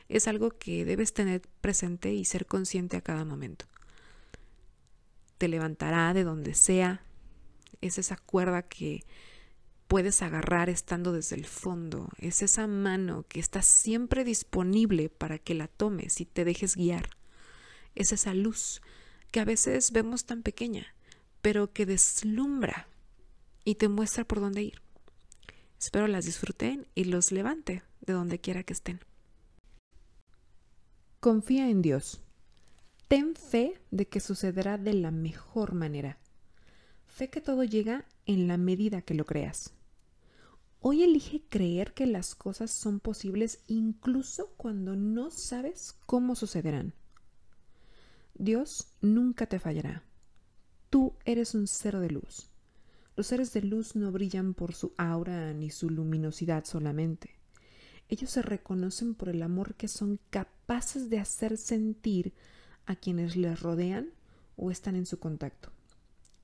es 0.09 0.29
algo 0.29 0.51
que 0.51 0.85
debes 0.85 1.13
tener 1.13 1.43
presente 1.61 2.13
y 2.13 2.25
ser 2.25 2.47
consciente 2.47 2.97
a 2.97 3.03
cada 3.03 3.25
momento. 3.25 3.67
Te 5.39 5.49
levantará 5.49 6.15
de 6.15 6.25
donde 6.25 6.55
sea. 6.55 7.03
Es 7.81 7.99
esa 7.99 8.17
cuerda 8.17 8.63
que 8.63 9.05
puedes 9.89 10.23
agarrar 10.23 10.69
estando 10.69 11.13
desde 11.13 11.37
el 11.37 11.47
fondo. 11.47 12.09
Es 12.19 12.43
esa 12.43 12.67
mano 12.67 13.25
que 13.29 13.41
está 13.41 13.63
siempre 13.63 14.25
disponible 14.25 15.09
para 15.09 15.39
que 15.39 15.55
la 15.55 15.69
tomes 15.69 16.21
y 16.21 16.25
te 16.25 16.45
dejes 16.45 16.77
guiar. 16.77 17.11
Es 17.95 18.13
esa 18.13 18.35
luz 18.35 18.83
que 19.31 19.41
a 19.41 19.45
veces 19.45 19.93
vemos 19.93 20.25
tan 20.25 20.43
pequeña, 20.43 20.87
pero 21.43 21.73
que 21.73 21.87
deslumbra 21.87 22.89
y 23.65 23.77
te 23.77 23.89
muestra 23.89 24.25
por 24.25 24.41
dónde 24.41 24.63
ir. 24.63 24.83
Espero 25.79 26.07
las 26.09 26.25
disfruten 26.25 26.87
y 26.95 27.05
los 27.05 27.33
levante 27.33 27.83
de 28.01 28.13
donde 28.13 28.41
quiera 28.41 28.63
que 28.63 28.73
estén. 28.73 29.01
Confía 31.21 31.69
en 31.69 31.83
Dios. 31.83 32.21
Ten 33.09 33.35
fe 33.37 33.81
de 33.91 34.07
que 34.07 34.21
sucederá 34.21 34.79
de 34.79 34.95
la 34.95 35.11
mejor 35.11 35.75
manera. 35.75 36.19
Fe 37.17 37.31
que 37.31 37.41
todo 37.41 37.65
llega 37.65 38.05
en 38.27 38.47
la 38.47 38.59
medida 38.59 39.01
que 39.01 39.15
lo 39.15 39.25
creas. 39.25 39.73
Hoy 40.83 41.03
elige 41.03 41.41
creer 41.49 41.95
que 41.95 42.05
las 42.05 42.35
cosas 42.35 42.71
son 42.71 43.01
posibles 43.01 43.61
incluso 43.69 44.49
cuando 44.59 44.97
no 44.97 45.31
sabes 45.31 45.95
cómo 46.05 46.37
sucederán. 46.37 46.93
Dios 48.35 48.89
nunca 49.01 49.47
te 49.47 49.59
fallará. 49.59 50.03
Tú 50.91 51.15
eres 51.25 51.55
un 51.55 51.69
ser 51.69 51.97
de 51.97 52.11
luz. 52.11 52.51
Los 53.17 53.29
seres 53.29 53.55
de 53.55 53.63
luz 53.63 53.97
no 53.97 54.13
brillan 54.13 54.53
por 54.53 54.75
su 54.75 54.93
aura 54.99 55.55
ni 55.55 55.71
su 55.71 55.89
luminosidad 55.89 56.67
solamente. 56.67 57.31
Ellos 58.11 58.29
se 58.29 58.43
reconocen 58.43 59.15
por 59.15 59.31
el 59.31 59.43
amor 59.43 59.75
que 59.77 59.89
son 59.89 60.21
capaces 60.29 61.09
de 61.09 61.19
hacer 61.19 61.57
sentir 61.57 62.35
a 62.85 62.95
quienes 62.95 63.37
les 63.37 63.59
rodean 63.61 64.11
o 64.59 64.71
están 64.71 64.97
en 64.97 65.07
su 65.07 65.19
contacto. 65.19 65.73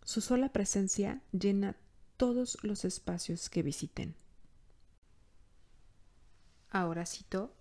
Su 0.04 0.20
sola 0.20 0.48
presencia 0.48 1.22
llena 1.32 1.76
todos 2.16 2.58
los 2.62 2.84
espacios 2.84 3.48
que 3.48 3.62
visiten. 3.62 4.14
Ahora 6.70 7.06
cito 7.06 7.54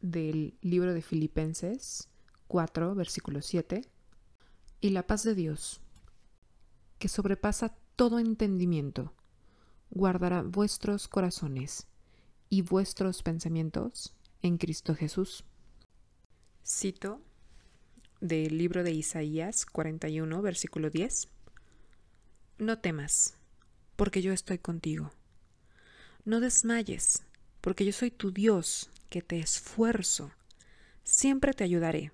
del 0.00 0.56
libro 0.62 0.94
de 0.94 1.02
Filipenses 1.02 2.08
4, 2.48 2.94
versículo 2.94 3.42
7. 3.42 3.84
Y 4.80 4.90
la 4.90 5.06
paz 5.06 5.24
de 5.24 5.34
Dios, 5.34 5.80
que 6.98 7.08
sobrepasa 7.08 7.76
todo 7.96 8.18
entendimiento, 8.18 9.12
guardará 9.90 10.42
vuestros 10.42 11.08
corazones 11.08 11.86
y 12.48 12.62
vuestros 12.62 13.22
pensamientos 13.22 14.14
en 14.42 14.58
Cristo 14.58 14.94
Jesús. 14.94 15.44
Cito 16.64 17.20
del 18.20 18.56
libro 18.56 18.84
de 18.84 18.92
Isaías 18.92 19.66
41, 19.66 20.40
versículo 20.42 20.90
10. 20.90 21.28
No 22.58 22.78
temas, 22.78 23.34
porque 23.96 24.22
yo 24.22 24.32
estoy 24.32 24.58
contigo. 24.58 25.12
No 26.24 26.40
desmayes, 26.40 27.22
porque 27.60 27.84
yo 27.84 27.92
soy 27.92 28.10
tu 28.10 28.30
Dios, 28.30 28.90
que 29.10 29.22
te 29.22 29.38
esfuerzo. 29.38 30.32
Siempre 31.02 31.52
te 31.52 31.64
ayudaré, 31.64 32.12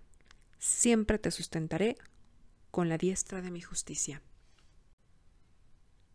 siempre 0.59 1.19
te 1.19 1.31
sustentaré 1.31 1.97
con 2.71 2.89
la 2.89 2.99
diestra 2.99 3.43
de 3.43 3.51
mi 3.51 3.61
justicia 3.61 4.23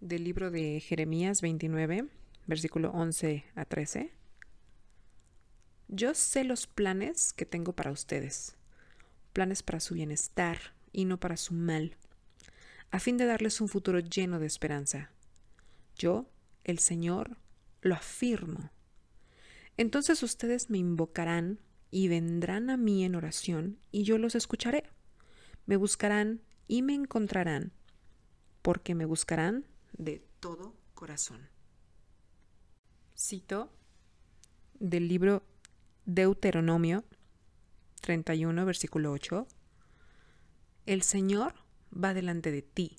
del 0.07 0.23
libro 0.23 0.51
de 0.51 0.79
Jeremías 0.81 1.41
29, 1.41 2.07
versículo 2.45 2.91
11 2.91 3.43
a 3.55 3.65
13. 3.65 4.11
Yo 5.87 6.13
sé 6.13 6.43
los 6.43 6.67
planes 6.67 7.33
que 7.33 7.45
tengo 7.45 7.73
para 7.73 7.91
ustedes, 7.91 8.55
planes 9.33 9.63
para 9.63 9.79
su 9.79 9.95
bienestar 9.95 10.57
y 10.91 11.05
no 11.05 11.19
para 11.19 11.37
su 11.37 11.53
mal, 11.53 11.97
a 12.91 12.99
fin 12.99 13.17
de 13.17 13.25
darles 13.25 13.61
un 13.61 13.67
futuro 13.67 13.99
lleno 13.99 14.39
de 14.39 14.47
esperanza. 14.47 15.11
Yo, 15.95 16.29
el 16.63 16.79
Señor, 16.79 17.37
lo 17.81 17.95
afirmo. 17.95 18.71
Entonces 19.77 20.23
ustedes 20.23 20.69
me 20.69 20.77
invocarán 20.77 21.59
y 21.91 22.07
vendrán 22.07 22.69
a 22.69 22.77
mí 22.77 23.03
en 23.03 23.15
oración 23.15 23.79
y 23.91 24.03
yo 24.03 24.17
los 24.17 24.35
escucharé. 24.35 24.83
Me 25.65 25.77
buscarán 25.77 26.41
y 26.67 26.81
me 26.81 26.93
encontrarán, 26.93 27.73
porque 28.61 28.95
me 28.95 29.05
buscarán 29.05 29.65
de 29.93 30.25
todo 30.39 30.75
corazón. 30.93 31.49
Cito 33.17 33.71
del 34.79 35.07
libro 35.07 35.43
Deuteronomio 36.05 37.03
31, 38.01 38.65
versículo 38.65 39.11
8. 39.11 39.47
El 40.85 41.01
Señor 41.01 41.64
va 41.91 42.13
delante 42.13 42.51
de 42.51 42.61
ti. 42.61 42.97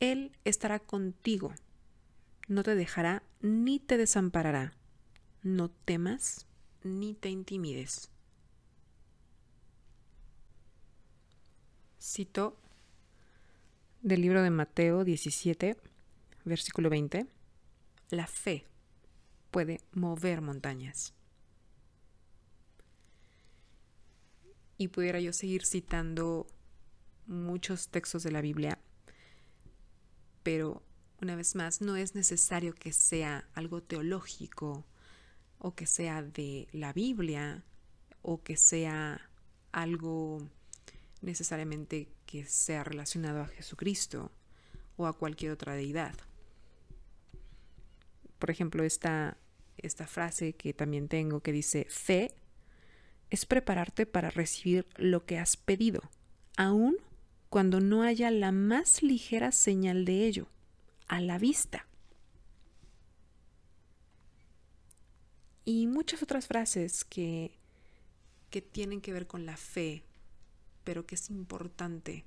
Él 0.00 0.32
estará 0.44 0.80
contigo. 0.80 1.54
No 2.48 2.62
te 2.62 2.74
dejará 2.74 3.22
ni 3.40 3.78
te 3.78 3.96
desamparará. 3.96 4.74
No 5.42 5.70
temas 5.70 6.46
ni 6.82 7.14
te 7.14 7.30
intimides. 7.30 8.10
Cito 11.98 12.58
del 14.02 14.20
libro 14.20 14.42
de 14.42 14.50
Mateo 14.50 15.04
17, 15.04 15.78
versículo 16.44 16.90
20, 16.90 17.26
la 18.10 18.26
fe 18.26 18.66
puede 19.50 19.80
mover 19.92 20.42
montañas. 20.42 21.14
Y 24.76 24.88
pudiera 24.88 25.20
yo 25.20 25.32
seguir 25.32 25.64
citando 25.64 26.46
muchos 27.26 27.88
textos 27.88 28.22
de 28.22 28.30
la 28.30 28.40
Biblia, 28.40 28.78
pero 30.42 30.82
una 31.20 31.36
vez 31.36 31.54
más, 31.54 31.80
no 31.80 31.96
es 31.96 32.14
necesario 32.14 32.74
que 32.74 32.92
sea 32.92 33.48
algo 33.54 33.82
teológico 33.82 34.84
o 35.58 35.74
que 35.74 35.86
sea 35.86 36.22
de 36.22 36.68
la 36.72 36.92
Biblia 36.92 37.64
o 38.22 38.42
que 38.42 38.56
sea 38.56 39.30
algo 39.72 40.46
necesariamente 41.22 42.08
que 42.26 42.44
sea 42.44 42.84
relacionado 42.84 43.40
a 43.40 43.48
Jesucristo 43.48 44.30
o 44.96 45.06
a 45.06 45.16
cualquier 45.16 45.52
otra 45.52 45.74
deidad. 45.74 46.14
Por 48.38 48.50
ejemplo, 48.50 48.84
esta, 48.84 49.38
esta 49.78 50.06
frase 50.06 50.52
que 50.54 50.74
también 50.74 51.08
tengo 51.08 51.40
que 51.40 51.52
dice, 51.52 51.86
fe 51.88 52.34
es 53.30 53.46
prepararte 53.46 54.04
para 54.04 54.30
recibir 54.30 54.86
lo 54.96 55.24
que 55.24 55.38
has 55.38 55.56
pedido, 55.56 56.02
aun 56.56 56.96
cuando 57.54 57.78
no 57.78 58.02
haya 58.02 58.32
la 58.32 58.50
más 58.50 59.00
ligera 59.04 59.52
señal 59.52 60.04
de 60.04 60.26
ello, 60.26 60.48
a 61.06 61.20
la 61.20 61.38
vista. 61.38 61.86
Y 65.64 65.86
muchas 65.86 66.20
otras 66.24 66.48
frases 66.48 67.04
que, 67.04 67.52
que 68.50 68.60
tienen 68.60 69.00
que 69.00 69.12
ver 69.12 69.28
con 69.28 69.46
la 69.46 69.56
fe 69.56 70.02
pero 70.82 71.06
que 71.06 71.14
es 71.14 71.30
importante 71.30 72.24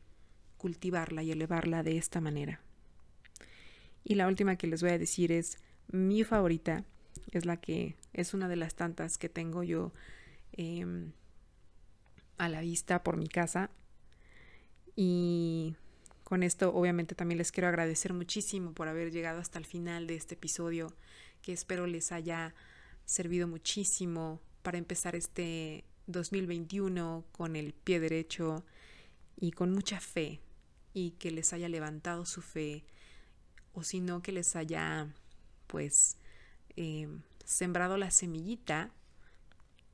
cultivarla 0.58 1.24
y 1.24 1.32
elevarla 1.32 1.84
de 1.84 1.98
esta 1.98 2.22
manera. 2.22 2.62
Y 4.06 4.16
la 4.16 4.28
última 4.28 4.56
que 4.56 4.68
les 4.68 4.82
voy 4.82 4.92
a 4.92 4.98
decir 4.98 5.34
es 5.34 5.58
mi 5.90 6.24
favorita, 6.24 6.86
es 7.34 7.46
la 7.46 7.58
que 7.58 7.98
es 8.14 8.34
una 8.34 8.48
de 8.48 8.56
las 8.56 8.76
tantas 8.76 9.18
que 9.18 9.28
tengo 9.28 9.64
yo 9.64 9.92
em, 10.54 11.12
a 12.38 12.48
la 12.48 12.62
vista 12.62 13.04
por 13.04 13.18
mi 13.18 13.28
casa. 13.28 13.70
Y 14.98 15.76
con 16.24 16.44
esto 16.44 16.74
obviamente 16.74 17.16
también 17.16 17.38
les 17.38 17.52
quiero 17.52 17.70
agradecer 17.70 18.14
muchísimo 18.14 18.74
por 18.74 18.88
haber 18.88 19.12
llegado 19.12 19.40
hasta 19.40 19.60
el 19.60 19.66
final 19.66 20.08
de 20.08 20.16
este 20.16 20.34
episodio, 20.34 20.92
que 21.44 21.54
espero 21.54 21.86
les 21.86 22.12
haya 22.12 22.56
servido 23.06 23.48
muchísimo 23.48 24.42
para 24.64 24.80
empezar 24.80 25.16
este 25.16 25.86
2021 26.08 27.24
con 27.32 27.56
el 27.56 27.74
pie 27.74 28.00
derecho 28.00 28.66
y 29.40 29.52
con 29.52 29.72
mucha 29.72 30.00
fe 30.00 30.42
y 30.94 31.12
que 31.12 31.30
les 31.30 31.54
haya 31.54 31.70
levantado 31.70 32.26
su 32.26 32.42
fe 32.42 32.84
o 33.74 33.84
si 33.84 34.02
no 34.02 34.24
que 34.24 34.32
les 34.32 34.56
haya 34.56 35.14
pues 35.68 36.18
em, 36.76 37.22
sembrado 37.46 37.98
la 37.98 38.10
semillita 38.10 38.90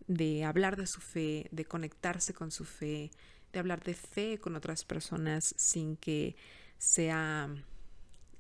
de 0.08 0.46
hablar 0.46 0.78
de 0.78 0.88
su 0.88 1.02
fe, 1.02 1.50
de 1.52 1.66
conectarse 1.66 2.34
con 2.34 2.52
su 2.52 2.63
fe, 2.63 3.12
de 3.54 3.60
hablar 3.60 3.84
de 3.84 3.94
fe 3.94 4.39
con 4.39 4.56
otras 4.56 4.84
personas 4.84 5.54
sin 5.58 5.96
que 5.96 6.36
sea 6.80 7.50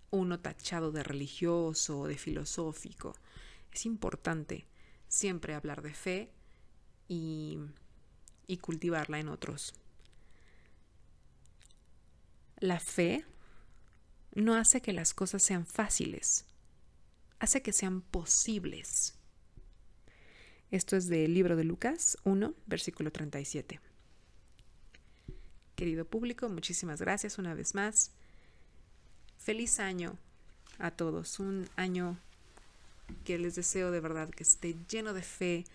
uno 0.09 0.39
tachado 0.39 0.91
de 0.91 1.03
religioso 1.03 1.99
o 1.99 2.07
de 2.07 2.17
filosófico. 2.17 3.15
Es 3.71 3.85
importante 3.85 4.65
siempre 5.07 5.53
hablar 5.53 5.83
de 5.83 5.93
fe 5.93 6.31
y, 7.07 7.59
y 8.47 8.57
cultivarla 8.57 9.19
en 9.19 9.29
otros. 9.29 9.73
La 12.57 12.79
fe 12.79 13.23
no 14.33 14.55
hace 14.55 14.81
que 14.81 14.93
las 14.93 15.13
cosas 15.13 15.43
sean 15.43 15.67
fáciles, 15.67 16.45
hace 17.39 17.61
que 17.61 17.73
sean 17.73 18.01
posibles. 18.01 19.15
Esto 20.71 20.95
es 20.95 21.07
del 21.07 21.35
libro 21.35 21.55
de 21.55 21.65
Lucas 21.65 22.17
1, 22.23 22.55
versículo 22.65 23.11
37. 23.11 23.92
Querido 25.75 26.05
público, 26.05 26.49
muchísimas 26.49 27.01
gracias 27.01 27.39
una 27.39 27.55
vez 27.55 27.73
más. 27.73 28.11
Feliz 29.39 29.79
año 29.79 30.17
a 30.77 30.91
todos, 30.91 31.39
un 31.39 31.67
año 31.75 32.19
que 33.25 33.39
les 33.39 33.55
deseo 33.55 33.89
de 33.89 33.99
verdad 33.99 34.29
que 34.29 34.43
esté 34.43 34.75
lleno 34.87 35.13
de 35.13 35.23
fe, 35.23 35.65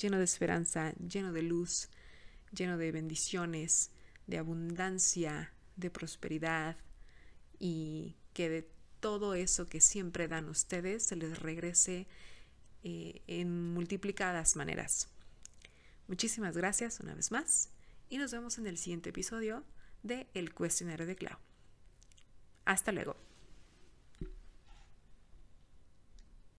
lleno 0.00 0.18
de 0.18 0.24
esperanza, 0.24 0.92
lleno 0.94 1.32
de 1.32 1.42
luz, 1.42 1.88
lleno 2.52 2.78
de 2.78 2.92
bendiciones, 2.92 3.90
de 4.28 4.38
abundancia, 4.38 5.52
de 5.74 5.90
prosperidad 5.90 6.76
y 7.58 8.14
que 8.34 8.48
de 8.48 8.68
todo 9.00 9.34
eso 9.34 9.66
que 9.66 9.80
siempre 9.80 10.28
dan 10.28 10.48
ustedes 10.48 11.02
se 11.02 11.16
les 11.16 11.36
regrese 11.40 12.06
eh, 12.84 13.22
en 13.26 13.74
multiplicadas 13.74 14.54
maneras. 14.54 15.08
Muchísimas 16.06 16.56
gracias 16.56 17.00
una 17.00 17.14
vez 17.14 17.32
más 17.32 17.70
y 18.08 18.18
nos 18.18 18.32
vemos 18.32 18.58
en 18.58 18.66
el 18.66 18.78
siguiente 18.78 19.10
episodio 19.10 19.64
de 20.02 20.28
El 20.34 20.54
cuestionario 20.54 21.06
de 21.06 21.16
Clau. 21.16 21.38
Hasta 22.64 22.92
luego. 22.92 23.16